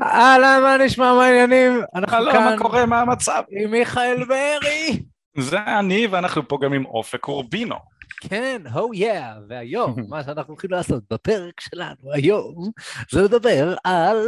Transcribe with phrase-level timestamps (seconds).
[0.00, 1.82] אהלן, מה נשמע, מה העניינים?
[1.94, 3.42] אנחנו כאן מה קורה, מה המצב?
[3.50, 5.02] עם מיכאל בארי.
[5.38, 7.76] זה אני, ואנחנו פה גם עם אופק אורבינו.
[8.20, 12.70] כן, הו יא, והיום, מה שאנחנו הולכים לעשות בפרק שלנו היום,
[13.10, 14.26] זה לדבר על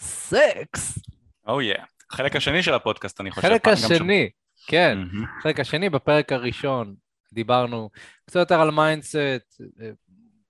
[0.00, 0.98] סקס.
[1.46, 1.74] או יא.
[2.10, 3.48] החלק השני של הפודקאסט, אני חושב.
[3.48, 3.68] חלק.
[3.68, 4.30] השני,
[4.66, 4.98] כן.
[5.42, 6.94] חלק השני, בפרק הראשון
[7.32, 7.90] דיברנו
[8.26, 9.16] קצת יותר על mindset,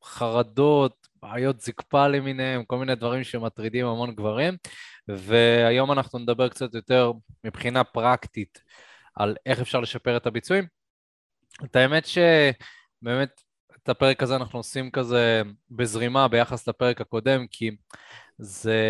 [0.04, 4.56] חרדות, בעיות זקפה למיניהם, כל מיני דברים שמטרידים המון גברים,
[5.08, 7.12] והיום אנחנו נדבר קצת יותר
[7.44, 8.62] מבחינה פרקטית
[9.14, 10.66] על איך אפשר לשפר את הביצועים.
[11.64, 13.42] את האמת שבאמת
[13.82, 17.70] את הפרק הזה אנחנו עושים כזה בזרימה ביחס לפרק הקודם, כי
[18.38, 18.80] זה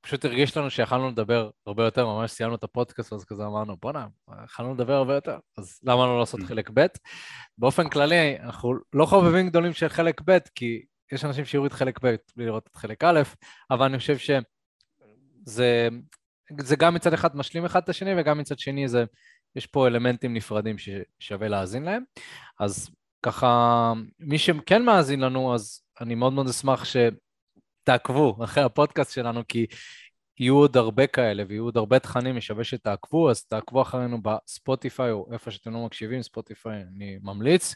[0.00, 4.06] פשוט הרגיש לנו שיכלנו לדבר הרבה יותר, ממש סיימנו את הפודקאסט, אז כזה אמרנו, בואנה,
[4.44, 6.86] יכלנו לדבר הרבה יותר, אז למה לא לעשות חלק ב'?
[7.58, 10.82] באופן כללי, אנחנו לא חובבים גדולים של חלק ב', כי
[11.12, 13.20] יש אנשים שיוריד חלק ב' בלי לראות את חלק א',
[13.70, 15.88] אבל אני חושב שזה
[16.58, 19.04] זה גם מצד אחד משלים אחד את השני, וגם מצד שני זה,
[19.56, 22.02] יש פה אלמנטים נפרדים ששווה להאזין להם.
[22.60, 22.90] אז
[23.22, 29.66] ככה, מי שכן מאזין לנו, אז אני מאוד מאוד אשמח שתעקבו אחרי הפודקאסט שלנו, כי
[30.38, 35.28] יהיו עוד הרבה כאלה ויהיו עוד הרבה תכנים, שווה שתעקבו, אז תעקבו אחרינו בספוטיפיי או
[35.32, 37.74] איפה שאתם לא מקשיבים, ספוטיפיי אני ממליץ,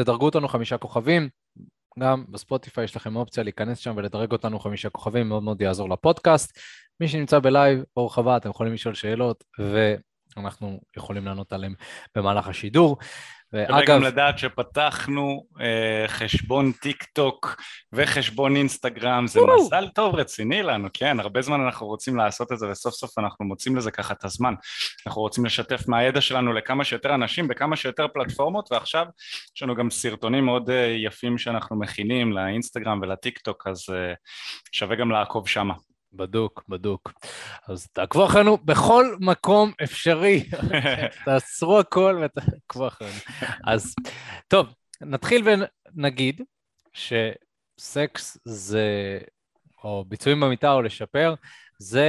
[0.00, 1.28] ותדרגו אותנו חמישה כוכבים,
[1.98, 6.58] גם בספוטיפיי יש לכם אופציה להיכנס שם ולדרג אותנו חמישה כוכבים, מאוד מאוד יעזור לפודקאסט.
[7.00, 9.44] מי שנמצא בלייב, ברוך הבא, אתם יכולים לשאול שאלות,
[10.36, 11.74] ואנחנו יכולים לענות עליהן
[12.16, 12.96] במהלך השידור.
[13.52, 17.56] ואגב, גם לדעת שפתחנו אה, חשבון טיק טוק
[17.92, 19.64] וחשבון אינסטגרם, זה וואו.
[19.66, 23.44] מזל טוב רציני לנו, כן, הרבה זמן אנחנו רוצים לעשות את זה וסוף סוף אנחנו
[23.44, 24.54] מוצאים לזה ככה את הזמן.
[25.06, 29.06] אנחנו רוצים לשתף מהידע שלנו לכמה שיותר אנשים בכמה שיותר פלטפורמות ועכשיו
[29.56, 34.14] יש לנו גם סרטונים מאוד אה, יפים שאנחנו מכינים לאינסטגרם ולטיק טוק אז אה,
[34.72, 35.74] שווה גם לעקוב שמה.
[36.12, 37.12] בדוק, בדוק.
[37.68, 40.44] אז תעקבו אחרינו בכל מקום אפשרי.
[41.24, 43.18] תעצרו הכל ותעקבו אחרינו.
[43.66, 43.94] אז
[44.48, 45.48] טוב, נתחיל
[45.96, 46.42] ונגיד
[46.92, 49.18] שסקס זה,
[49.84, 51.34] או ביצועים במיטה או לשפר,
[51.78, 52.08] זה,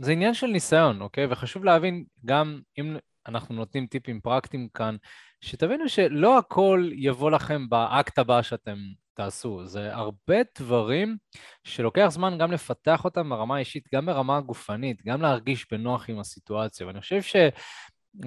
[0.00, 1.26] זה עניין של ניסיון, אוקיי?
[1.30, 2.96] וחשוב להבין, גם אם
[3.28, 4.96] אנחנו נותנים טיפים פרקטיים כאן,
[5.40, 8.78] שתבינו שלא הכל יבוא לכם באקט הבא שאתם
[9.18, 9.66] תעשו.
[9.66, 11.16] זה הרבה דברים
[11.64, 16.86] שלוקח זמן גם לפתח אותם ברמה האישית, גם ברמה הגופנית, גם להרגיש בנוח עם הסיטואציה.
[16.86, 17.36] ואני חושב ש...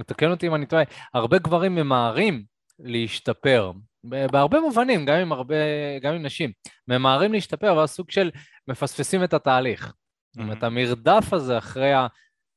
[0.08, 2.44] תקן אותי אם אני טועה, הרבה גברים ממהרים
[2.80, 3.72] להשתפר,
[4.04, 5.56] בהרבה מובנים, גם עם הרבה,
[6.02, 6.52] גם עם נשים,
[6.88, 8.32] ממהרים להשתפר, אבל סוג של
[8.68, 9.94] מפספסים את התהליך.
[10.32, 12.08] זאת אומרת, המרדף הזה אחרי ה...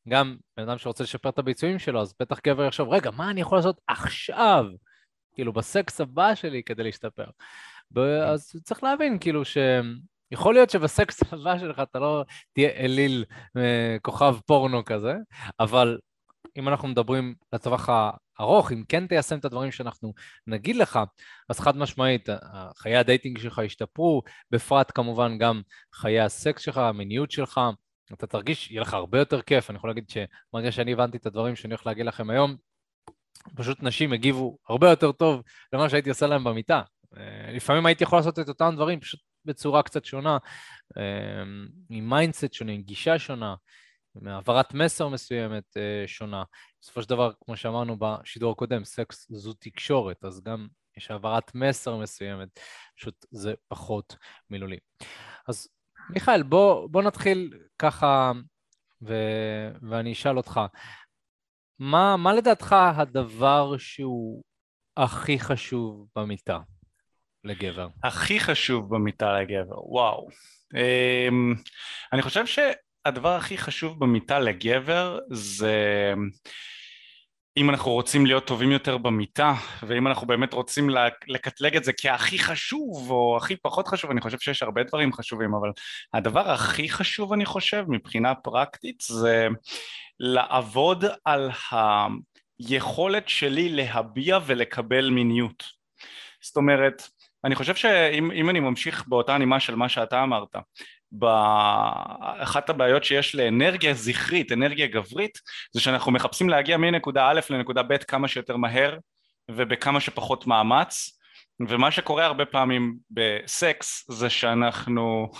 [0.08, 3.40] גם בן אדם שרוצה לשפר את הביצועים שלו, אז בטח גבר יחשוב, רגע, מה אני
[3.40, 4.64] יכול לעשות עכשיו?
[5.34, 7.26] כאילו, בסקס הבא שלי כדי להשתפר.
[8.02, 9.58] אז צריך להבין, כאילו, ש...
[10.30, 13.24] יכול להיות שבסקס הבא שלך אתה לא תהיה אליל
[13.56, 15.14] אה, כוכב פורנו כזה,
[15.60, 15.98] אבל
[16.56, 17.88] אם אנחנו מדברים לטווח
[18.38, 20.14] הארוך, אם כן תיישם את הדברים שאנחנו
[20.46, 20.98] נגיד לך,
[21.48, 25.62] אז חד משמעית, ה- חיי ה dating שלך ישתפרו, בפרט כמובן גם
[25.94, 27.60] חיי הסקס שלך, המיניות שלך,
[28.12, 29.70] אתה תרגיש, יהיה לך הרבה יותר כיף.
[29.70, 32.56] אני יכול להגיד שברגע שאני הבנתי את הדברים שאני הולך להגיד לכם היום,
[33.56, 36.82] פשוט נשים הגיבו הרבה יותר טוב למה שהייתי עושה להם במיטה.
[37.16, 40.38] אה, לפעמים הייתי יכול לעשות את אותם דברים, פשוט בצורה קצת שונה,
[40.96, 41.42] אה,
[41.90, 43.54] עם mindset שונה, עם גישה שונה,
[44.16, 46.42] עם העברת מסר מסוימת אה, שונה.
[46.80, 50.66] בסופו של דבר, כמו שאמרנו בשידור הקודם, סקס זו תקשורת, אז גם
[50.96, 52.60] יש העברת מסר מסוימת,
[52.96, 54.16] פשוט זה פחות
[54.50, 54.78] מילולי.
[55.48, 55.68] אז
[56.10, 58.32] מיכאל, בוא, בוא נתחיל ככה,
[59.02, 59.14] ו...
[59.90, 60.60] ואני אשאל אותך,
[61.78, 64.42] מה, מה לדעתך הדבר שהוא
[64.96, 66.58] הכי חשוב במיטה
[67.44, 67.88] לגבר?
[68.04, 70.28] הכי חשוב במיטה לגבר, וואו.
[70.74, 71.54] אמ,
[72.12, 76.14] אני חושב שהדבר הכי חשוב במיטה לגבר זה
[77.56, 81.92] אם אנחנו רוצים להיות טובים יותר במיטה ואם אנחנו באמת רוצים לק- לקטלג את זה
[82.00, 85.70] כהכי חשוב או הכי פחות חשוב, אני חושב שיש הרבה דברים חשובים, אבל
[86.14, 89.48] הדבר הכי חשוב אני חושב מבחינה פרקטית זה
[90.20, 91.50] לעבוד על
[92.58, 95.64] היכולת שלי להביע ולקבל מיניות.
[96.42, 97.02] זאת אומרת,
[97.44, 100.56] אני חושב שאם אם אני ממשיך באותה נימה של מה שאתה אמרת,
[102.38, 105.38] אחת הבעיות שיש לאנרגיה זכרית, אנרגיה גברית,
[105.72, 108.98] זה שאנחנו מחפשים להגיע מנקודה א' לנקודה ב' כמה שיותר מהר
[109.50, 111.18] ובכמה שפחות מאמץ,
[111.68, 115.30] ומה שקורה הרבה פעמים בסקס זה שאנחנו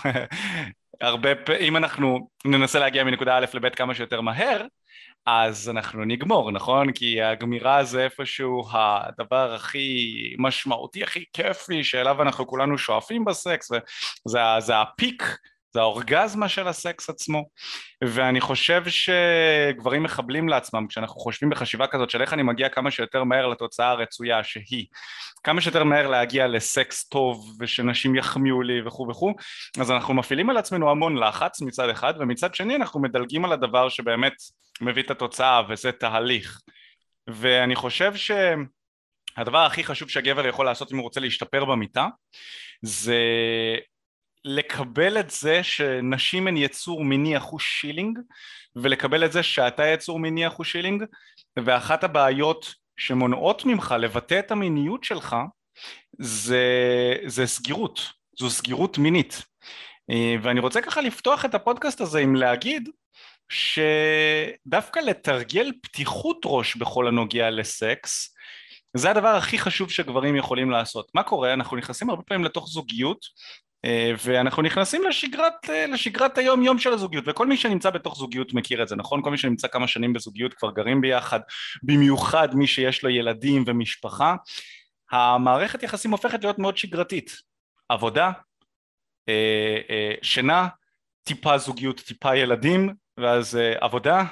[1.01, 1.29] הרבה,
[1.59, 4.61] אם אנחנו ננסה להגיע מנקודה א' לב' כמה שיותר מהר,
[5.25, 6.91] אז אנחנו נגמור, נכון?
[6.91, 13.71] כי הגמירה זה איפשהו הדבר הכי משמעותי, הכי כיפי, שאליו אנחנו כולנו שואפים בסקס,
[14.27, 15.37] וזה הפיק
[15.75, 17.43] זה האורגזמה של הסקס עצמו.
[18.03, 23.23] ואני חושב שגברים מחבלים לעצמם כשאנחנו חושבים בחשיבה כזאת של איך אני מגיע כמה שיותר
[23.23, 24.85] מהר לתוצאה הרצויה שהיא
[25.43, 29.33] כמה שיותר מהר להגיע לסקס טוב ושנשים יחמיאו לי וכו' וכו'
[29.79, 33.89] אז אנחנו מפעילים על עצמנו המון לחץ מצד אחד ומצד שני אנחנו מדלגים על הדבר
[33.89, 34.33] שבאמת
[34.81, 36.61] מביא את התוצאה וזה תהליך.
[37.27, 38.31] ואני חושב ש...
[39.37, 42.07] הדבר הכי חשוב שהגבר יכול לעשות אם הוא רוצה להשתפר במיטה
[42.81, 43.19] זה
[44.45, 48.19] לקבל את זה שנשים הן יצור מיני אחוש שילינג
[48.75, 51.03] ולקבל את זה שאתה יצור מיני אחוש שילינג
[51.59, 55.35] ואחת הבעיות שמונעות ממך לבטא את המיניות שלך
[56.19, 56.63] זה,
[57.25, 58.01] זה סגירות,
[58.39, 59.41] זו סגירות מינית
[60.09, 62.89] אה, ואני רוצה ככה לפתוח את הפודקאסט הזה עם להגיד
[63.49, 68.35] שדווקא לתרגל פתיחות ראש בכל הנוגע לסקס
[68.97, 71.11] זה הדבר הכי חשוב שגברים יכולים לעשות.
[71.15, 71.53] מה קורה?
[71.53, 73.25] אנחנו נכנסים הרבה פעמים לתוך זוגיות
[74.23, 78.83] ואנחנו נכנסים לשגרת, אה, לשגרת היום יום של הזוגיות וכל מי שנמצא בתוך זוגיות מכיר
[78.83, 79.21] את זה נכון?
[79.23, 81.39] כל מי שנמצא כמה שנים בזוגיות כבר גרים ביחד
[81.83, 84.35] במיוחד מי שיש לו ילדים ומשפחה
[85.11, 87.35] המערכת יחסים הופכת להיות מאוד שגרתית
[87.89, 88.31] עבודה,
[89.29, 90.67] אה, שינה,
[91.23, 94.23] טיפה זוגיות, טיפה ילדים ואז עבודה,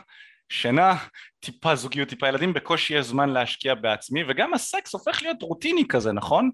[0.49, 0.95] שינה,
[1.39, 6.11] טיפה זוגיות, טיפה ילדים, בקושי יש זמן להשקיע בעצמי וגם הסקס הופך להיות רוטיני כזה
[6.11, 6.51] נכון?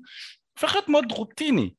[0.53, 1.69] הופך להיות מאוד רוטיני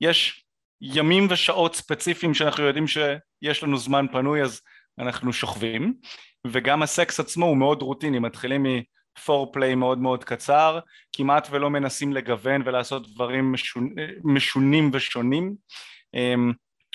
[0.00, 0.44] יש
[0.82, 4.60] ימים ושעות ספציפיים שאנחנו יודעים שיש לנו זמן פנוי אז
[4.98, 5.94] אנחנו שוכבים.
[6.46, 8.66] וגם הסקס עצמו הוא מאוד רוטיני, מתחילים
[9.18, 10.78] מפורפליי מאוד מאוד קצר,
[11.12, 13.94] כמעט ולא מנסים לגוון ולעשות דברים משונים,
[14.24, 15.54] משונים ושונים,
[16.14, 16.52] אמ,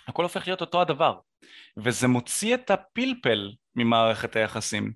[0.08, 1.18] הכל הופך להיות אותו הדבר.
[1.78, 4.94] וזה מוציא את הפלפל ממערכת היחסים.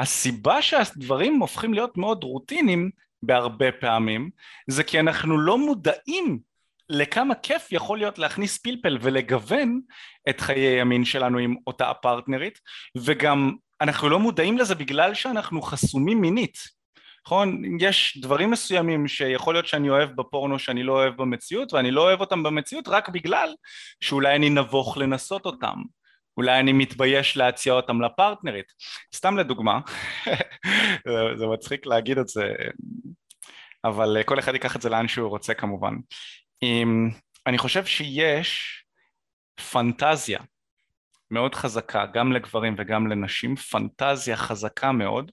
[0.00, 2.90] הסיבה שהדברים הופכים להיות מאוד רוטיניים
[3.22, 4.30] בהרבה פעמים
[4.70, 6.38] זה כי אנחנו לא מודעים
[6.88, 9.80] לכמה כיף יכול להיות להכניס פלפל ולגוון
[10.28, 12.58] את חיי המין שלנו עם אותה הפרטנרית
[12.96, 16.58] וגם אנחנו לא מודעים לזה בגלל שאנחנו חסומים מינית
[17.26, 17.62] נכון?
[17.80, 22.20] יש דברים מסוימים שיכול להיות שאני אוהב בפורנו שאני לא אוהב במציאות ואני לא אוהב
[22.20, 23.54] אותם במציאות רק בגלל
[24.00, 25.74] שאולי אני נבוך לנסות אותם
[26.36, 28.72] אולי אני מתבייש להציע אותם לפרטנרית
[29.14, 29.80] סתם לדוגמה
[31.38, 32.52] זה מצחיק להגיד את זה
[33.84, 35.94] אבל כל אחד ייקח את זה לאן שהוא רוצה כמובן
[37.46, 38.84] אני חושב שיש
[39.72, 40.40] פנטזיה
[41.30, 45.30] מאוד חזקה גם לגברים וגם לנשים, פנטזיה חזקה מאוד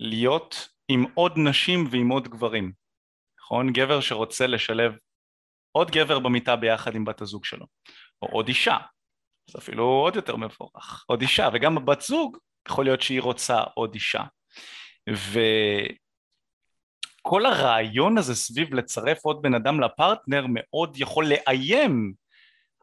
[0.00, 2.72] להיות עם עוד נשים ועם עוד גברים,
[3.40, 3.72] נכון?
[3.72, 4.96] גבר שרוצה לשלב
[5.72, 7.66] עוד גבר במיטה ביחד עם בת הזוג שלו,
[8.22, 8.76] או עוד אישה,
[9.50, 12.38] זה אפילו עוד יותר מבורך, עוד אישה, וגם הבת זוג
[12.68, 14.22] יכול להיות שהיא רוצה עוד אישה.
[15.10, 15.40] ו...
[17.26, 22.12] כל הרעיון הזה סביב לצרף עוד בן אדם לפרטנר מאוד יכול לאיים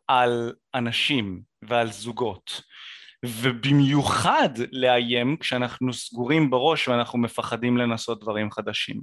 [0.07, 2.61] על אנשים ועל זוגות.
[3.25, 9.01] ובמיוחד לאיים כשאנחנו סגורים בראש ואנחנו מפחדים לנסות דברים חדשים.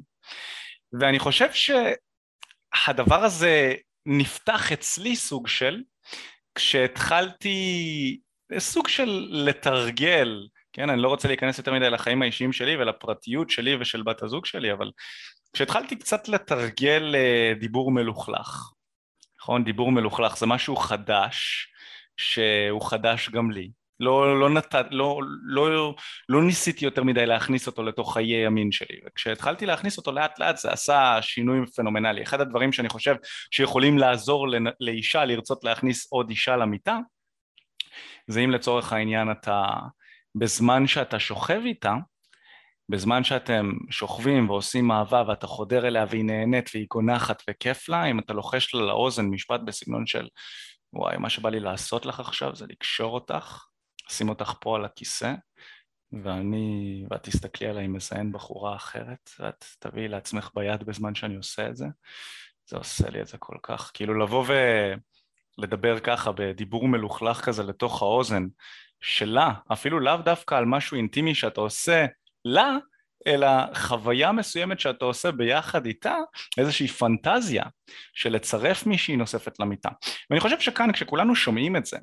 [1.00, 3.74] ואני חושב שהדבר הזה
[4.06, 5.82] נפתח אצלי סוג של
[6.54, 8.20] כשהתחלתי
[8.58, 10.46] סוג של לתרגל
[10.78, 14.46] כן, אני לא רוצה להיכנס יותר מדי לחיים האישיים שלי ולפרטיות שלי ושל בת הזוג
[14.46, 14.90] שלי, אבל
[15.52, 18.70] כשהתחלתי קצת לתרגל אה, דיבור מלוכלך,
[19.40, 19.64] נכון?
[19.64, 21.68] דיבור מלוכלך זה משהו חדש,
[22.16, 23.70] שהוא חדש גם לי.
[24.00, 24.74] לא, לא, נת...
[24.90, 25.94] לא, לא,
[26.28, 30.56] לא ניסיתי יותר מדי להכניס אותו לתוך חיי המין שלי וכשהתחלתי להכניס אותו לאט לאט
[30.56, 33.14] זה עשה שינוי פנומנלי אחד הדברים שאני חושב
[33.50, 34.46] שיכולים לעזור
[34.80, 36.98] לאישה לרצות להכניס עוד אישה למיטה
[38.26, 39.72] זה אם לצורך העניין אתה
[40.38, 41.94] בזמן שאתה שוכב איתה,
[42.88, 48.18] בזמן שאתם שוכבים ועושים אהבה ואתה חודר אליה והיא נהנית והיא גונחת וכיף לה, אם
[48.18, 50.28] אתה לוחש לה לאוזן משפט בסגנון של
[50.92, 53.64] וואי, מה שבא לי לעשות לך עכשיו זה לקשור אותך,
[54.10, 55.34] לשים אותך פה על הכיסא
[56.12, 61.76] ואני, ואת תסתכלי עליי מזיין בחורה אחרת ואת תביאי לעצמך ביד בזמן שאני עושה את
[61.76, 61.86] זה,
[62.66, 64.44] זה עושה לי את זה כל כך, כאילו לבוא
[65.58, 68.46] ולדבר ככה בדיבור מלוכלך כזה לתוך האוזן
[69.00, 72.06] שלה, אפילו לאו דווקא על משהו אינטימי שאתה עושה
[72.44, 72.76] לה,
[73.26, 76.14] אלא חוויה מסוימת שאתה עושה ביחד איתה,
[76.58, 77.64] איזושהי פנטזיה
[78.12, 79.88] של לצרף מישהי נוספת למיטה.
[80.30, 81.96] ואני חושב שכאן כשכולנו שומעים את זה,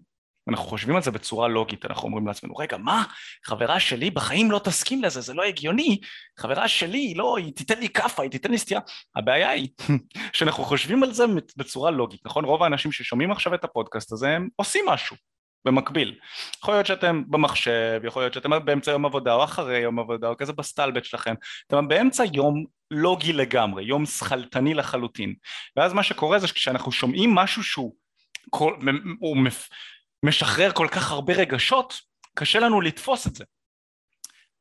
[0.50, 3.04] אנחנו חושבים על זה בצורה לוגית, אנחנו אומרים לעצמנו, רגע, מה?
[3.46, 6.00] חברה שלי בחיים לא תסכים לזה, זה לא הגיוני,
[6.40, 8.80] חברה שלי, לא, היא תיתן לי כאפה, היא תיתן לי סטייה.
[9.16, 9.70] הבעיה היא
[10.34, 11.24] שאנחנו חושבים על זה
[11.58, 12.46] בצורה לוגית, נכון?
[12.46, 15.16] רוב האנשים ששומעים עכשיו את הפודקאסט הזה, הם עושים משהו,
[15.66, 16.20] במקביל.
[16.58, 20.38] יכול להיות שאתם במחשב, יכול להיות שאתם באמצע יום עבודה או אחרי יום עבודה או
[20.38, 21.36] כזה בסטלבט שלכם,
[21.68, 25.36] אתם באמצע יום לוגי לגמרי, יום שכלתני לחלוטין.
[25.76, 27.96] ואז מה שקורה זה שכשאנחנו שומעים משהו שהוא
[28.50, 28.76] כל,
[29.20, 29.38] הוא
[30.26, 32.02] משחרר כל כך הרבה רגשות,
[32.36, 33.44] קשה לנו לתפוס את זה.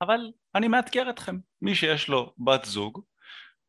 [0.01, 0.21] אבל
[0.55, 3.01] אני מאתגר אתכם, מי שיש לו בת זוג,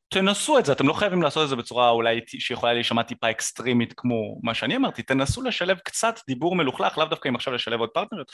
[0.09, 3.93] תנסו את זה, אתם לא חייבים לעשות את זה בצורה אולי שיכולה להישמע טיפה אקסטרימית
[3.97, 7.89] כמו מה שאני אמרתי, תנסו לשלב קצת דיבור מלוכלך, לאו דווקא אם עכשיו לשלב עוד
[7.89, 8.31] פרטנריות,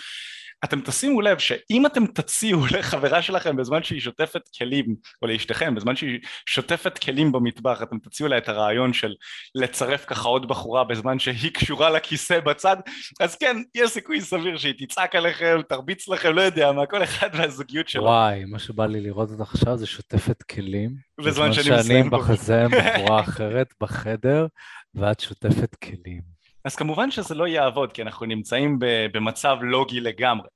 [0.64, 5.96] אתם תשימו לב שאם אתם תציעו לחברה שלכם בזמן שהיא שוטפת כלים, או לאשתכם בזמן
[5.96, 9.14] שהיא שוטפת כלים במטבח, אתם תציעו לה את הרעיון של
[9.56, 12.78] לצרף ככה עוד בחורה בזמן שהיא קשורה לכיסא בצד,
[13.20, 17.30] אז כן, יש סיכוי סביר שהיא תצעק עליכם, תרביץ לכם, לא יודע מה, כל אחד
[17.34, 18.04] והזוגיות שלו.
[18.04, 20.96] וואי, מה שבא לי לראות אותך עכשיו זה שוטפת כלים.
[21.26, 22.10] בזמן שאני מסיים.
[22.10, 24.48] שאני בחזה עם בחורה אחרת בחדר,
[24.96, 26.41] ואת שוטפת כלים.
[26.66, 28.78] אז כמובן שזה לא יעבוד כי אנחנו נמצאים
[29.14, 30.48] במצב לוגי לגמרי.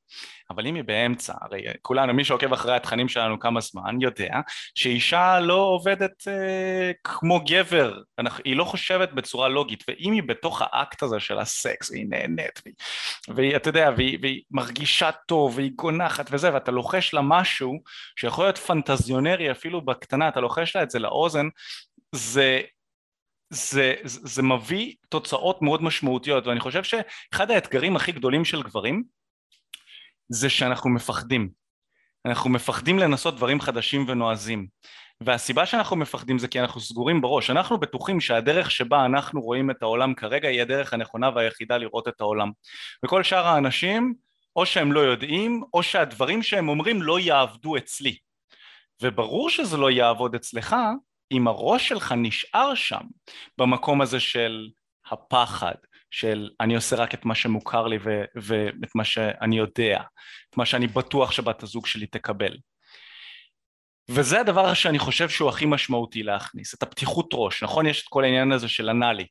[0.49, 4.39] אבל אם היא באמצע, הרי כולנו, מי שעוקב אחרי התכנים שלנו כמה זמן יודע
[4.75, 8.01] שאישה לא עובדת אה, כמו גבר,
[8.43, 12.75] היא לא חושבת בצורה לוגית ואם היא בתוך האקט הזה של הסקס והיא נהנית והיא,
[13.27, 17.79] והיא אתה יודע, והיא, והיא מרגישה טוב והיא גונחת וזה ואתה לוחש לה משהו
[18.15, 21.47] שיכול להיות פנטזיונרי אפילו בקטנה, אתה לוחש לה את זה לאוזן
[22.11, 22.61] זה
[23.55, 29.03] זה, זה, זה מביא תוצאות מאוד משמעותיות ואני חושב שאחד האתגרים הכי גדולים של גברים
[30.29, 31.49] זה שאנחנו מפחדים.
[32.25, 34.67] אנחנו מפחדים לנסות דברים חדשים ונועזים.
[35.21, 37.49] והסיבה שאנחנו מפחדים זה כי אנחנו סגורים בראש.
[37.49, 42.21] אנחנו בטוחים שהדרך שבה אנחנו רואים את העולם כרגע היא הדרך הנכונה והיחידה לראות את
[42.21, 42.51] העולם.
[43.05, 44.13] וכל שאר האנשים
[44.55, 48.17] או שהם לא יודעים או שהדברים שהם אומרים לא יעבדו אצלי.
[49.01, 50.75] וברור שזה לא יעבוד אצלך
[51.31, 53.01] אם הראש שלך נשאר שם
[53.57, 54.69] במקום הזה של
[55.11, 55.75] הפחד,
[56.11, 57.97] של אני עושה רק את מה שמוכר לי
[58.35, 60.01] ואת מה שאני יודע,
[60.49, 62.57] את מה שאני בטוח שבת הזוג שלי תקבל.
[64.09, 67.85] וזה הדבר שאני חושב שהוא הכי משמעותי להכניס, את הפתיחות ראש, נכון?
[67.85, 69.27] יש את כל העניין הזה של אנאלי,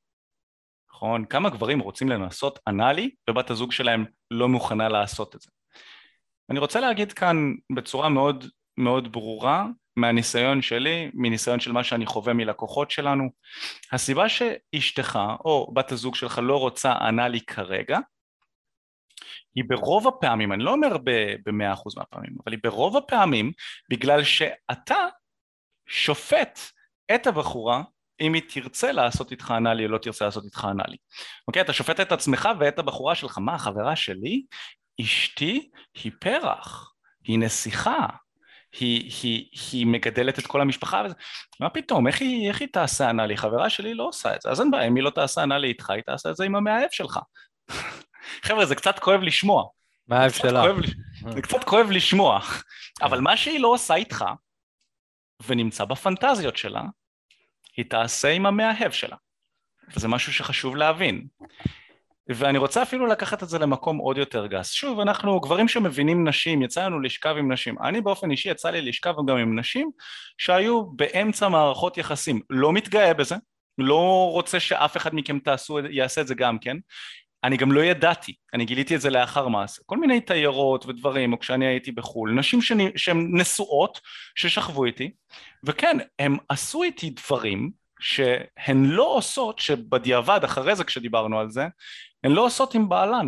[0.91, 1.25] נכון?
[1.25, 5.51] כמה גברים רוצים לנסות אנאלי ובת הזוג שלהם לא מוכנה לעשות את זה.
[6.51, 7.37] אני רוצה להגיד כאן
[7.75, 8.45] בצורה מאוד
[8.79, 9.67] מאוד ברורה
[9.97, 13.31] מהניסיון שלי, מניסיון של מה שאני חווה מלקוחות שלנו,
[13.93, 17.99] הסיבה שאשתך או בת הזוג שלך לא רוצה אנאלי כרגע,
[19.55, 20.97] היא ברוב הפעמים, אני לא אומר
[21.47, 23.53] במאה אחוז מהפעמים, אבל היא ברוב הפעמים
[23.91, 24.97] בגלל שאתה
[25.89, 26.59] שופט
[27.15, 27.83] את הבחורה
[28.21, 30.97] אם היא תרצה לעשות איתך אנאלי או לא תרצה לעשות איתך אנאלי.
[31.49, 31.63] אוקיי?
[31.63, 34.45] אתה שופט את עצמך ואת הבחורה שלך, מה החברה שלי?
[35.01, 36.93] אשתי היא פרח,
[37.25, 38.07] היא נסיכה,
[38.81, 41.15] היא, היא, היא מגדלת את כל המשפחה וזה,
[41.61, 43.37] מה פתאום, איך היא, איך היא תעשה אנאלי?
[43.37, 45.91] חברה שלי לא עושה את זה, אז אין בעיה, אם היא לא תעשה אנאלי איתך,
[45.91, 47.19] היא תעשה את זה עם המאהב שלך.
[48.47, 49.65] חבר'ה, זה קצת כואב לשמוע.
[50.09, 50.63] מאהב שלה.
[51.29, 52.41] זה קצת כואב לשמוע,
[53.03, 54.25] אבל מה שהיא לא עושה איתך,
[55.47, 56.83] ונמצא בפנטזיות שלה,
[57.77, 59.17] היא תעשה עם המאהב שלה.
[59.97, 61.27] וזה משהו שחשוב להבין.
[62.29, 64.71] ואני רוצה אפילו לקחת את זה למקום עוד יותר גס.
[64.71, 67.75] שוב, אנחנו גברים שמבינים נשים, יצא לנו לשכב עם נשים.
[67.83, 69.91] אני באופן אישי יצא לי לשכב גם עם נשים
[70.39, 72.41] שהיו באמצע מערכות יחסים.
[72.51, 73.37] לא מתגאה בזה,
[73.79, 76.77] לא רוצה שאף אחד מכם תעשו, יעשה את זה גם כן.
[77.45, 79.83] אני גם לא ידעתי, אני גיליתי את זה לאחר מעשה.
[79.87, 82.61] כל מיני תיירות ודברים, או כשאני הייתי בחו"ל, נשים
[82.97, 84.01] שהן נשואות,
[84.35, 85.11] ששכבו איתי,
[85.65, 91.67] וכן, הם עשו איתי דברים שהן לא עושות, שבדיעבד, אחרי זה כשדיברנו על זה,
[92.25, 93.27] הן לא עושות עם בעלן.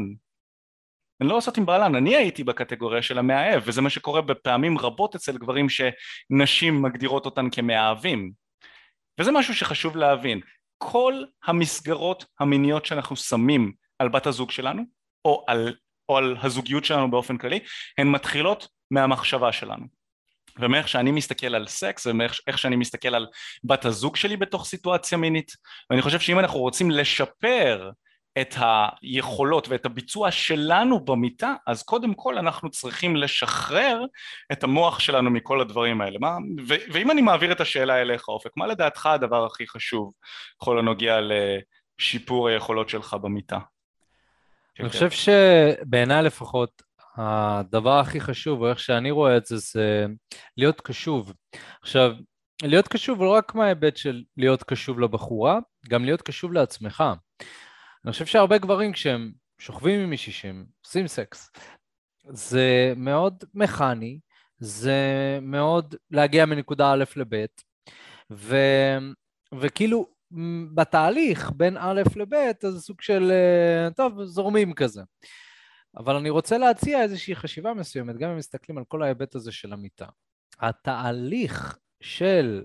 [1.21, 1.95] הן לא עושות עם בעלן.
[1.95, 7.51] אני הייתי בקטגוריה של המאהב, וזה מה שקורה בפעמים רבות אצל גברים שנשים מגדירות אותן
[7.51, 8.33] כמאהבים.
[9.21, 10.41] וזה משהו שחשוב להבין.
[10.79, 14.83] כל המסגרות המיניות שאנחנו שמים על בת הזוג שלנו,
[15.25, 15.75] או על,
[16.09, 17.61] או על הזוגיות שלנו באופן כללי,
[17.99, 19.87] הן מתחילות מהמחשבה שלנו.
[20.59, 23.27] ומאיך שאני מסתכל על סקס ומאיך שאני מסתכל על
[23.65, 25.53] בת הזוג שלי בתוך סיטואציה מינית
[25.91, 27.91] ואני חושב שאם אנחנו רוצים לשפר
[28.41, 34.05] את היכולות ואת הביצוע שלנו במיטה, אז קודם כל אנחנו צריכים לשחרר
[34.53, 36.19] את המוח שלנו מכל הדברים האלה.
[36.21, 36.37] מה,
[36.69, 40.13] ו, ואם אני מעביר את השאלה אליך, אופק, מה לדעתך הדבר הכי חשוב
[40.61, 43.59] בכל הנוגע לשיפור היכולות שלך במיטה?
[44.81, 46.83] אני חושב שבעיניי לפחות,
[47.17, 50.07] הדבר הכי חשוב, או איך שאני רואה את זה, זה
[50.57, 51.33] להיות קשוב.
[51.83, 52.13] עכשיו,
[52.63, 57.05] להיות קשוב לא רק מההיבט של להיות קשוב לבחורה, גם להיות קשוב לעצמך.
[58.07, 61.51] אני חושב שהרבה גברים כשהם שוכבים עם מישהי שהם עושים סקס,
[62.29, 64.21] זה מאוד מכני,
[64.59, 64.99] זה
[65.43, 67.47] מאוד להגיע מנקודה א' לב',
[68.31, 68.57] ו...
[69.61, 70.09] וכאילו
[70.75, 72.35] בתהליך בין א' לב'
[72.67, 75.03] אז סוג של, אה, טוב, זורמים כזה.
[75.97, 79.73] אבל אני רוצה להציע איזושהי חשיבה מסוימת, גם אם מסתכלים על כל ההיבט הזה של
[79.73, 80.07] המיטה.
[80.61, 82.65] התהליך של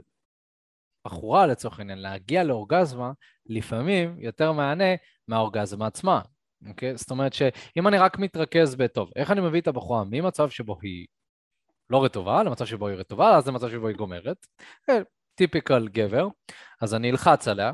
[1.05, 3.11] בחורה לצורך העניין להגיע לאורגזמה,
[3.45, 4.95] לפעמים יותר מענה
[5.31, 6.21] מהאורגזמה עצמה.
[6.67, 6.97] אוקיי?
[6.97, 11.07] זאת אומרת שאם אני רק מתרכז בטוב, איך אני מביא את הבחורה ממצב שבו היא
[11.89, 14.45] לא רטובה למצב שבו היא רטובה, אז למצב שבו היא גומרת.
[15.35, 16.27] טיפיקל גבר,
[16.81, 17.71] אז אני אלחץ עליה,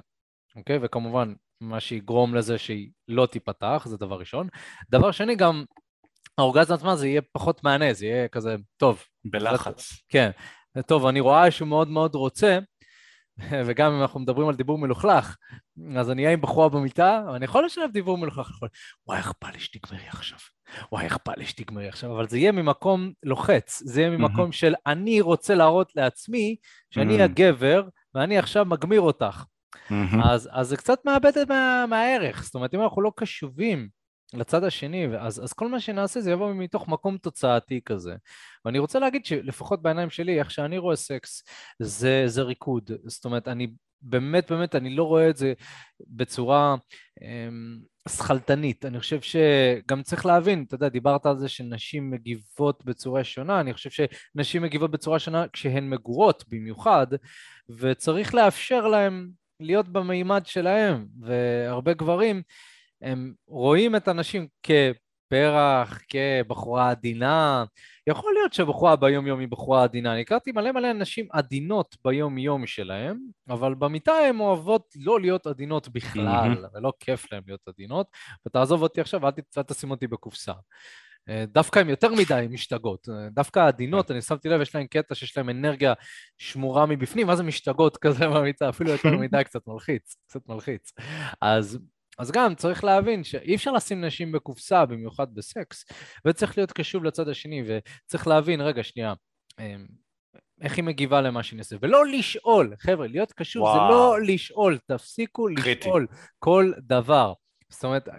[0.55, 0.79] אוקיי?
[0.81, 4.47] וכמובן, מה שיגרום לזה שהיא לא תיפתח, זה דבר ראשון.
[4.89, 5.63] דבר שני, גם
[6.37, 9.03] האורגזמה עצמה זה יהיה פחות מענה, זה יהיה כזה, טוב.
[9.25, 9.91] בלחץ.
[10.09, 10.31] כן.
[10.87, 12.59] טוב, אני רואה שהוא מאוד מאוד רוצה,
[13.65, 15.35] וגם אם אנחנו מדברים על דיבור מלוכלך,
[15.95, 18.69] אז אני אהיה עם בחורה במיטה, ואני יכול לשלב דיבור מלוכלך, יכול...
[19.07, 20.37] וואי, איך בא לי שתגמרי עכשיו.
[20.91, 24.73] וואי, איך בא לי שתגמרי עכשיו, אבל זה יהיה ממקום לוחץ, זה יהיה ממקום של
[24.85, 26.55] אני רוצה להראות לעצמי
[26.91, 29.43] שאני הגבר, ואני עכשיו מגמיר אותך.
[30.23, 33.96] אז, אז זה קצת מאבד מה, מהערך, זאת אומרת, אם אנחנו לא קשובים
[34.33, 38.15] לצד השני, אז, אז כל מה שנעשה זה יבוא מתוך מקום תוצאתי כזה.
[38.65, 41.43] ואני רוצה להגיד שלפחות בעיניים שלי, איך שאני רואה סקס,
[41.79, 42.91] זה, זה ריקוד.
[43.05, 43.67] זאת אומרת, אני
[44.01, 45.53] באמת, באמת, אני לא רואה את זה
[46.07, 46.75] בצורה
[47.21, 47.79] אמ,
[48.09, 48.85] שכלתנית.
[48.85, 53.73] אני חושב שגם צריך להבין, אתה יודע, דיברת על זה שנשים מגיבות בצורה שונה, אני
[53.73, 57.07] חושב שנשים מגיבות בצורה שונה כשהן מגורות במיוחד,
[57.69, 59.29] וצריך לאפשר להן
[59.59, 62.41] להיות במימד שלהם, והרבה גברים,
[63.01, 67.65] הם רואים את הנשים כפרח, כבחורה עדינה.
[68.07, 70.13] יכול להיות שבחורה ביום-יום היא בחורה עדינה.
[70.13, 73.17] אני הכרתי מלא מלא נשים עדינות ביום-יום שלהם,
[73.49, 76.77] אבל במיטה הן אוהבות לא להיות עדינות בכלל, mm-hmm.
[76.77, 78.07] ולא כיף להן להיות עדינות.
[78.47, 80.53] ותעזוב אותי עכשיו, אל תשים אותי בקופסה.
[81.29, 83.09] אה, דווקא הן יותר מדי משתגעות.
[83.09, 85.93] אה, דווקא העדינות, אני שמתי לב, יש להן קטע שיש להן אנרגיה
[86.37, 88.69] שמורה מבפנים, מה זה משתגעות כזה במיטה?
[88.69, 90.91] אפילו יותר מדי קצת מלחיץ, קצת מלחיץ.
[91.41, 91.79] אז
[92.17, 95.85] אז גם צריך להבין שאי אפשר לשים נשים בקופסה, במיוחד בסקס,
[96.27, 99.13] וצריך להיות קשוב לצד השני, וצריך להבין, רגע, שנייה,
[99.59, 99.85] אמ,
[100.61, 103.73] איך היא מגיבה למה שאני עושה, ולא לשאול, חבר'ה, להיות קשוב וואו.
[103.75, 105.79] זה לא לשאול, תפסיקו קריטי.
[105.79, 106.07] לשאול
[106.39, 107.33] כל דבר.
[107.69, 108.09] זאת אומרת,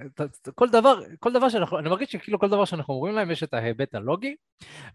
[0.55, 3.55] כל דבר, כל דבר שאנחנו, אני מרגיש שכאילו כל דבר שאנחנו אומרים להם יש את
[3.55, 4.37] ההיבט הלוגי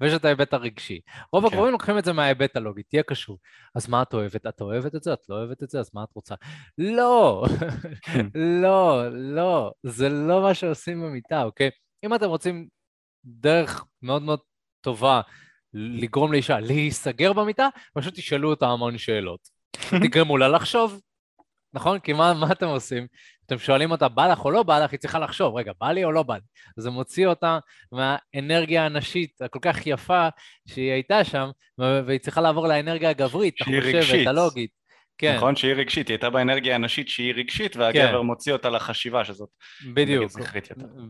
[0.01, 0.99] ויש את ההיבט הרגשי.
[1.33, 1.53] רוב כן.
[1.53, 3.37] הגורמים לוקחים את זה מההיבט הלוגי, תהיה קשור.
[3.75, 4.47] אז מה את אוהבת?
[4.47, 5.13] את אוהבת את זה?
[5.13, 5.79] את לא אוהבת את זה?
[5.79, 6.35] אז מה את רוצה?
[6.77, 7.45] לא,
[8.63, 11.69] לא, לא, זה לא מה שעושים במיטה, אוקיי?
[12.05, 12.67] אם אתם רוצים
[13.25, 14.39] דרך מאוד מאוד
[14.81, 15.21] טובה
[15.73, 19.49] לגרום לאישה להיסגר במיטה, פשוט תשאלו אותה המון שאלות.
[20.03, 21.01] תגרמו לה לחשוב,
[21.73, 21.99] נכון?
[21.99, 23.07] כי מה, מה אתם עושים?
[23.45, 26.03] אתם שואלים אותה, בא לך או לא בא לך, היא צריכה לחשוב, רגע, בא לי
[26.03, 26.41] או לא בא לי?
[26.77, 27.59] זה מוציא אותה
[27.91, 30.27] מהאנרגיה הנשית הכל כך יפה
[30.67, 34.82] שהיא הייתה שם, והיא צריכה לעבור לאנרגיה הגברית, החושבת, הלוגית.
[35.23, 35.35] כן.
[35.35, 38.25] נכון שהיא רגשית, היא הייתה באנרגיה הנשית שהיא רגשית, והגבר כן.
[38.25, 39.49] מוציא אותה לחשיבה שזאת.
[39.93, 40.31] בדיוק.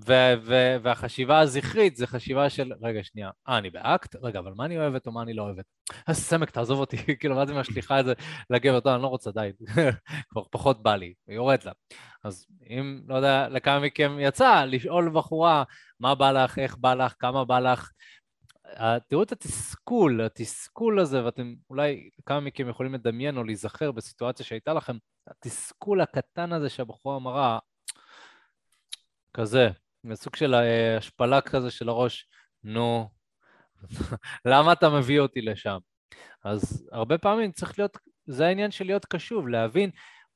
[0.07, 4.15] ו- ו- והחשיבה הזכרית זה חשיבה של, רגע, שנייה, אה, אני באקט?
[4.23, 5.65] רגע, אבל מה אני אוהבת או מה אני לא אוהבת?
[6.07, 8.13] אז סמק, תעזוב אותי, כאילו, ואז היא משליכה את זה
[8.49, 9.49] לגבר, טוב, אני לא רוצה, די,
[10.29, 11.71] כבר פחות בא לי, היא יורד לה.
[12.23, 15.63] אז אם, לא יודע, לכמה מכם יצא לשאול בחורה,
[15.99, 17.89] מה בא לך, איך בא לך, כמה בא לך,
[19.07, 24.73] תראו את התסכול, התסכול הזה, ואתם אולי כמה מכם יכולים לדמיין או להיזכר בסיטואציה שהייתה
[24.73, 27.59] לכם, התסכול הקטן הזה שהבחורה אמרה,
[29.33, 29.69] כזה,
[30.03, 32.27] מסוג של אה, השפלה כזה של הראש,
[32.63, 33.09] נו,
[34.45, 35.77] למה אתה מביא אותי לשם?
[36.43, 39.89] אז הרבה פעמים צריך להיות, זה העניין של להיות קשוב, להבין,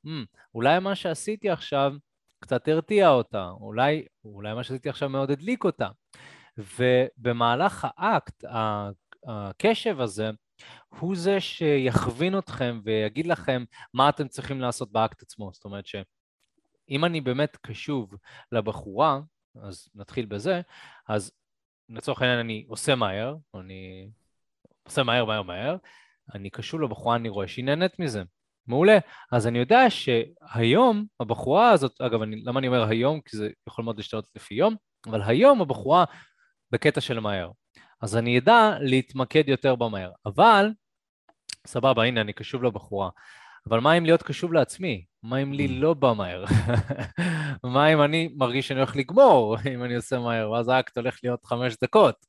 [0.06, 0.10] mm,
[0.54, 1.92] אולי מה שעשיתי עכשיו
[2.40, 5.88] קצת הרתיע אותה, אולי, אולי מה שעשיתי עכשיו מאוד הדליק אותה.
[6.58, 8.44] ובמהלך האקט,
[9.26, 10.30] הקשב הזה,
[10.88, 15.50] הוא זה שיכווין אתכם ויגיד לכם מה אתם צריכים לעשות באקט עצמו.
[15.52, 18.14] זאת אומרת שאם אני באמת קשוב
[18.52, 19.20] לבחורה,
[19.62, 20.60] אז נתחיל בזה,
[21.08, 21.32] אז
[21.88, 24.08] לצורך העניין אני עושה מהר, אני
[24.82, 25.76] עושה מהר, מהר, מהר,
[26.34, 28.22] אני קשוב לבחורה, אני רואה שהיא נהנית מזה.
[28.66, 28.98] מעולה.
[29.32, 33.20] אז אני יודע שהיום הבחורה הזאת, אגב, אני, למה אני אומר היום?
[33.20, 36.04] כי זה יכול מאוד להשתנות לפי יום, אבל היום הבחורה
[36.72, 37.50] בקטע של מהר.
[38.00, 40.10] אז אני אדע להתמקד יותר במהר.
[40.26, 40.70] אבל,
[41.66, 43.10] סבבה, הנה, אני קשוב לבחורה.
[43.68, 45.04] אבל מה אם להיות קשוב לעצמי?
[45.22, 45.68] מה אם לי.
[45.68, 46.44] לא בא מהר?
[47.74, 51.44] מה אם אני מרגיש שאני הולך לגמור אם אני עושה מהר, ואז האקט הולך להיות
[51.44, 52.26] חמש דקות?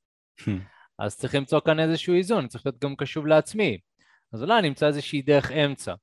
[1.00, 3.78] אז צריך למצוא כאן איזשהו איזון, צריך להיות גם קשוב לעצמי.
[4.34, 5.94] אז אולי אני אמצא איזושהי דרך אמצע.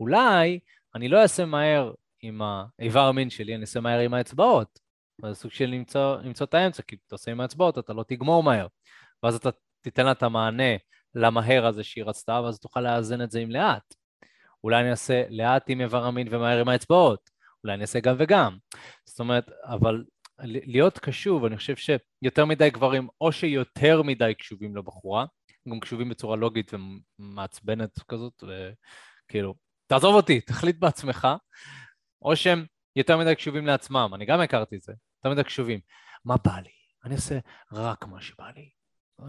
[0.00, 0.58] אולי
[0.94, 4.85] אני לא אעשה מהר עם האיבר המין שלי, אני אעשה מהר עם האצבעות.
[5.22, 8.42] זה סוג של למצוא, למצוא את האמצע, כי אתה עושה עם האצבעות, אתה לא תגמור
[8.42, 8.66] מהר.
[9.22, 9.50] ואז אתה
[9.80, 10.76] תיתן לה את המענה
[11.14, 13.94] למהר הזה שהיא רצתה, ואז תוכל לאזן את זה עם לאט.
[14.64, 17.30] אולי אני אעשה לאט עם איבר המין ומהר עם האצבעות,
[17.64, 18.56] אולי אני אעשה גם וגם.
[19.04, 20.04] זאת אומרת, אבל
[20.38, 25.26] להיות קשוב, אני חושב שיותר מדי גברים, או שיותר מדי קשובים לבחורה,
[25.68, 26.72] גם קשובים בצורה לוגית
[27.18, 29.54] ומעצבנת כזאת, וכאילו,
[29.86, 31.28] תעזוב אותי, תחליט בעצמך,
[32.22, 35.80] או שהם יותר מדי קשובים לעצמם, אני גם הכרתי את זה, יותר מדי קשובים.
[36.24, 36.70] מה בא לי?
[37.04, 37.38] אני אעשה
[37.72, 38.68] רק מה שבא לי.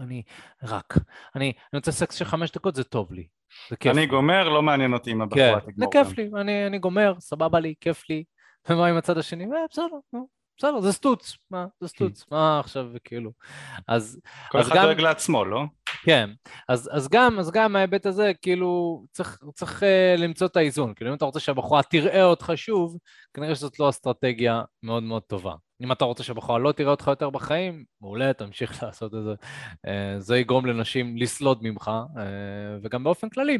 [0.00, 0.22] אני
[0.62, 0.94] רק.
[1.36, 3.28] אני, אני רוצה סקס של חמש דקות, זה טוב לי.
[3.70, 3.92] זה כיף.
[3.92, 7.60] אני גומר, לא מעניין אותי אם הבחורה כן, זה כיף לי, אני, אני גומר, סבבה
[7.60, 8.24] לי, כיף לי.
[8.68, 9.44] ומה עם הצד השני?
[9.44, 13.32] אה, בסדר, נו, בסדר, זה סטוץ, מה, זה סטוץ, מה עכשיו, כאילו.
[13.88, 14.20] אז...
[14.48, 15.64] כל אחד דואג לעצמו, לא?
[16.04, 16.30] כן,
[16.68, 20.94] אז, אז גם, אז גם מההיבט הזה, כאילו, צריך, צריך uh, למצוא את האיזון.
[20.94, 22.98] כאילו, אם אתה רוצה שהבחורה תראה אותך שוב,
[23.34, 25.54] כנראה שזאת לא אסטרטגיה מאוד מאוד טובה.
[25.82, 29.34] אם אתה רוצה שהבחורה לא תראה אותך יותר בחיים, מעולה, תמשיך לעשות את זה.
[29.86, 32.18] Uh, זה יגרום לנשים לסלוד ממך, uh,
[32.82, 33.58] וגם באופן כללי,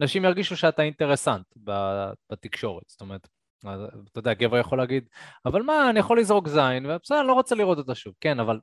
[0.00, 1.46] נשים ירגישו שאתה אינטרסנט
[2.30, 2.84] בתקשורת.
[2.86, 3.28] זאת אומרת,
[3.60, 5.08] אתה יודע, גבר יכול להגיד,
[5.46, 8.14] אבל מה, אני יכול לזרוק זין, ובסדר, אני לא רוצה לראות אותה שוב.
[8.20, 8.60] כן, אבל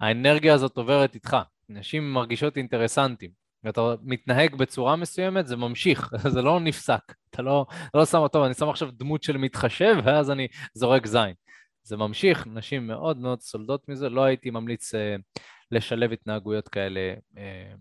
[0.00, 1.36] האנרגיה הזאת עוברת איתך.
[1.70, 3.30] נשים מרגישות אינטרסנטים,
[3.64, 7.14] ואתה מתנהג בצורה מסוימת, זה ממשיך, זה לא נפסק.
[7.30, 11.34] אתה לא, לא שם, טוב, אני שם עכשיו דמות של מתחשב, ואז אני זורק זין.
[11.82, 15.16] זה ממשיך, נשים מאוד מאוד סולדות מזה, לא הייתי ממליץ אה,
[15.70, 17.72] לשלב התנהגויות כאלה אה,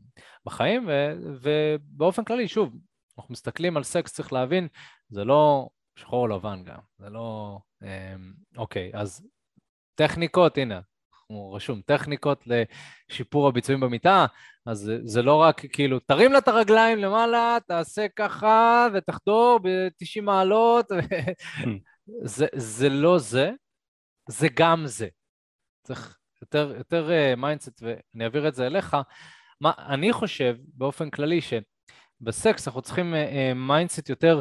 [0.45, 2.75] בחיים, ו, ובאופן כללי, שוב,
[3.17, 4.67] אנחנו מסתכלים על סקס, צריך להבין,
[5.09, 7.59] זה לא שחור לבן גם, זה לא...
[7.83, 8.15] אה,
[8.57, 9.27] אוקיי, אז
[9.95, 10.79] טכניקות, הנה,
[11.29, 14.25] הוא רשום, טכניקות לשיפור הביצועים במיטה,
[14.65, 20.21] אז זה, זה לא רק כאילו, תרים לה את הרגליים למעלה, תעשה ככה ותחדור ב-90
[20.21, 20.91] מעלות,
[22.35, 23.51] זה, זה לא זה,
[24.29, 25.07] זה גם זה.
[25.83, 28.97] צריך יותר, יותר mindset, uh, ואני אעביר את זה אליך.
[29.61, 33.13] מה, אני חושב באופן כללי שבסקס אנחנו צריכים
[33.55, 34.39] mindset uh, uh, יותר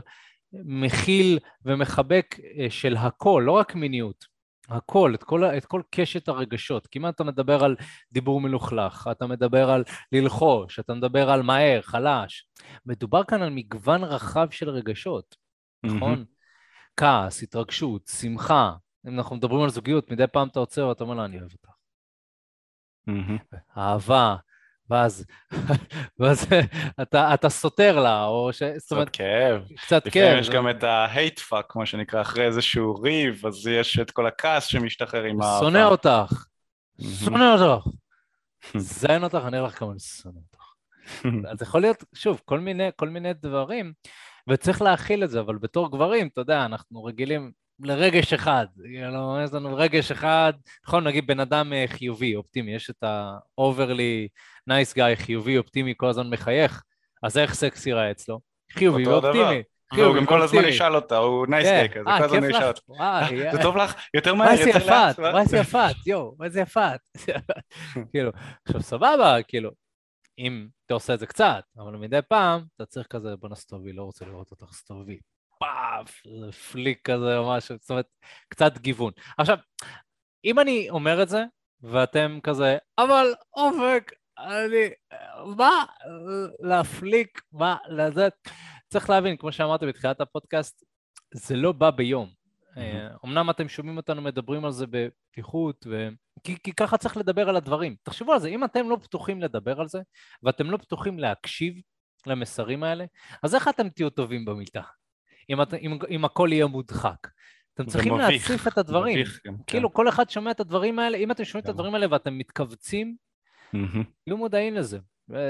[0.53, 4.38] מכיל ומחבק uh, של הכל, לא רק מיניות.
[4.69, 6.87] הכל, את כל, את כל קשת הרגשות.
[6.91, 7.77] כמעט אתה מדבר על
[8.13, 12.49] דיבור מלוכלך, אתה מדבר על ללחוש, אתה מדבר על מהר, חלש.
[12.87, 15.37] מדובר כאן על מגוון רחב של רגשות,
[15.83, 16.23] נכון?
[16.23, 16.97] Mm-hmm.
[16.97, 18.73] כעס, התרגשות, שמחה.
[19.09, 21.69] אם אנחנו מדברים על זוגיות, מדי פעם אתה עוצר ואתה אומר לה, אני אוהב אותך.
[23.09, 23.57] Mm-hmm.
[23.79, 24.37] אהבה,
[24.91, 25.27] ואז,
[26.19, 26.47] ואז
[27.03, 28.63] אתה, אתה סותר לה, או ש...
[28.77, 29.09] זאת אומרת...
[29.09, 29.69] קצת כאב.
[29.77, 30.23] קצת כאב.
[30.23, 34.27] לפעמים יש גם את ה-hate fuck, כמו שנקרא, אחרי איזשהו ריב, אז יש את כל
[34.27, 35.59] הכעס שמשתחרר עם האהבה.
[35.59, 36.45] שונא אותך.
[37.25, 37.87] שונא אותך.
[38.77, 40.59] זיין אותך, אני אראה לך כמה אני שונא אותך.
[41.53, 43.93] אז יכול להיות, שוב, כל מיני, כל מיני דברים,
[44.49, 49.53] וצריך להכיל את זה, אבל בתור גברים, אתה יודע, אנחנו רגילים, לרגש אחד, כאילו, יש
[49.53, 50.53] לנו רגש אחד,
[50.87, 54.29] נכון, נגיד בן אדם אה, חיובי, אופטימי, יש את ה-overly
[54.71, 56.83] nice guy, חיובי, אופטימי, כל הזמן מחייך,
[57.23, 58.41] אז איך סקס ייראה אצלו?
[58.73, 59.63] חיובי ואופטימי.
[59.93, 62.81] הוא גם כל הזמן ישאל אותה, הוא nice guy כזה, כל הזמן ישאל אותה.
[63.53, 63.95] זה טוב לך?
[64.15, 65.19] יותר מהר, יותר לאט.
[65.19, 67.01] מה זה יפת, יואו, מה זה יפת.
[68.11, 68.31] כאילו,
[68.67, 69.71] עכשיו סבבה, כאילו,
[70.39, 74.03] אם אתה עושה את זה קצת, אבל מדי פעם אתה צריך כזה, בוא נסתובי, לא
[74.03, 75.19] רוצה לראות אותך סתובי.
[75.59, 76.23] פאף,
[76.73, 78.07] פליק כזה או משהו, זאת אומרת,
[78.49, 79.13] קצת גיוון.
[79.39, 79.59] עכשיו,
[80.45, 81.45] אם אני אומר את זה,
[81.83, 84.91] ואתם כזה, אבל אופק, אני,
[85.57, 85.85] מה,
[86.61, 88.29] להפליק, מה, לזה,
[88.89, 90.85] צריך להבין, כמו שאמרתי בתחילת הפודקאסט,
[91.35, 92.29] זה לא בא ביום.
[92.29, 93.27] Mm-hmm.
[93.27, 96.09] אמנם אתם שומעים אותנו מדברים על זה בפתיחות, ו...
[96.45, 97.97] כי, כי ככה צריך לדבר על הדברים.
[98.03, 100.01] תחשבו על זה, אם אתם לא פתוחים לדבר על זה,
[100.43, 101.75] ואתם לא פתוחים להקשיב
[102.27, 103.05] למסרים האלה,
[103.43, 104.83] אז איך אתם תהיו טובים במיטה?
[105.51, 107.29] אם, את, אם, אם הכל יהיה מודחק.
[107.75, 109.21] אתם צריכים מביך, להציף את הדברים.
[109.21, 109.97] מביך גם, כאילו כן.
[109.97, 113.17] כל אחד שומע את הדברים האלה, אם אתם שומעים את הדברים האלה ואתם מתכווצים,
[114.25, 114.99] תהיו מודעים לזה.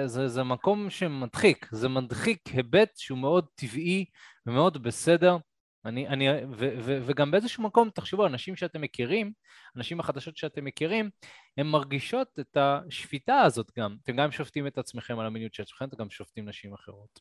[0.07, 4.05] זה, זה מקום שמדחיק, זה מדחיק היבט שהוא מאוד טבעי
[4.47, 5.37] ומאוד בסדר.
[5.85, 9.33] אני, אני, ו, ו, וגם באיזשהו מקום, תחשבו, אנשים שאתם מכירים,
[9.77, 11.11] אנשים החדשות שאתם מכירים,
[11.59, 13.97] הן מרגישות את השפיטה הזאת גם.
[14.05, 17.21] אתם גם שופטים את עצמכם על המיניות של עצמכם, אתם גם שופטים נשים אחרות.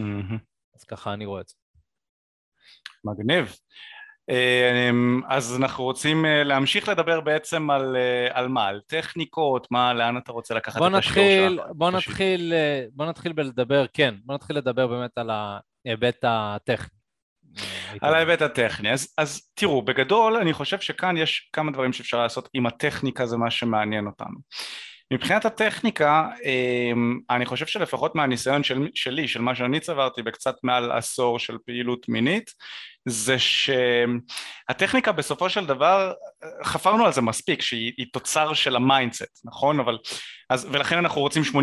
[0.00, 0.38] Mm-hmm.
[0.74, 1.54] אז ככה אני רואה את זה.
[3.04, 3.56] מגניב.
[4.30, 8.66] אמ, אז אנחנו רוצים אה, להמשיך לדבר בעצם על, אה, על מה?
[8.66, 11.66] על טכניקות, מה, לאן אתה רוצה לקחת את נתחיל, שלך?
[11.70, 16.96] בוא נתחיל, אה, בוא נתחיל בלדבר, כן, בוא נתחיל לדבר באמת על ההיבט הטכני.
[18.00, 18.92] על ההיבט הטכני.
[18.92, 23.36] אז, אז תראו, בגדול אני חושב שכאן יש כמה דברים שאפשר לעשות עם הטכניקה, זה
[23.36, 24.38] מה שמעניין אותנו.
[25.12, 30.92] מבחינת הטכניקה, אמ, אני חושב שלפחות מהניסיון של, שלי, של מה שאני צברתי בקצת מעל
[30.92, 32.50] עשור של פעילות מינית,
[33.08, 36.12] זה שהטכניקה בסופו של דבר,
[36.64, 39.80] חפרנו על זה מספיק, שהיא תוצר של ה mindset, נכון?
[39.80, 39.98] אבל,
[40.50, 41.54] אז, ולכן אנחנו רוצים 80%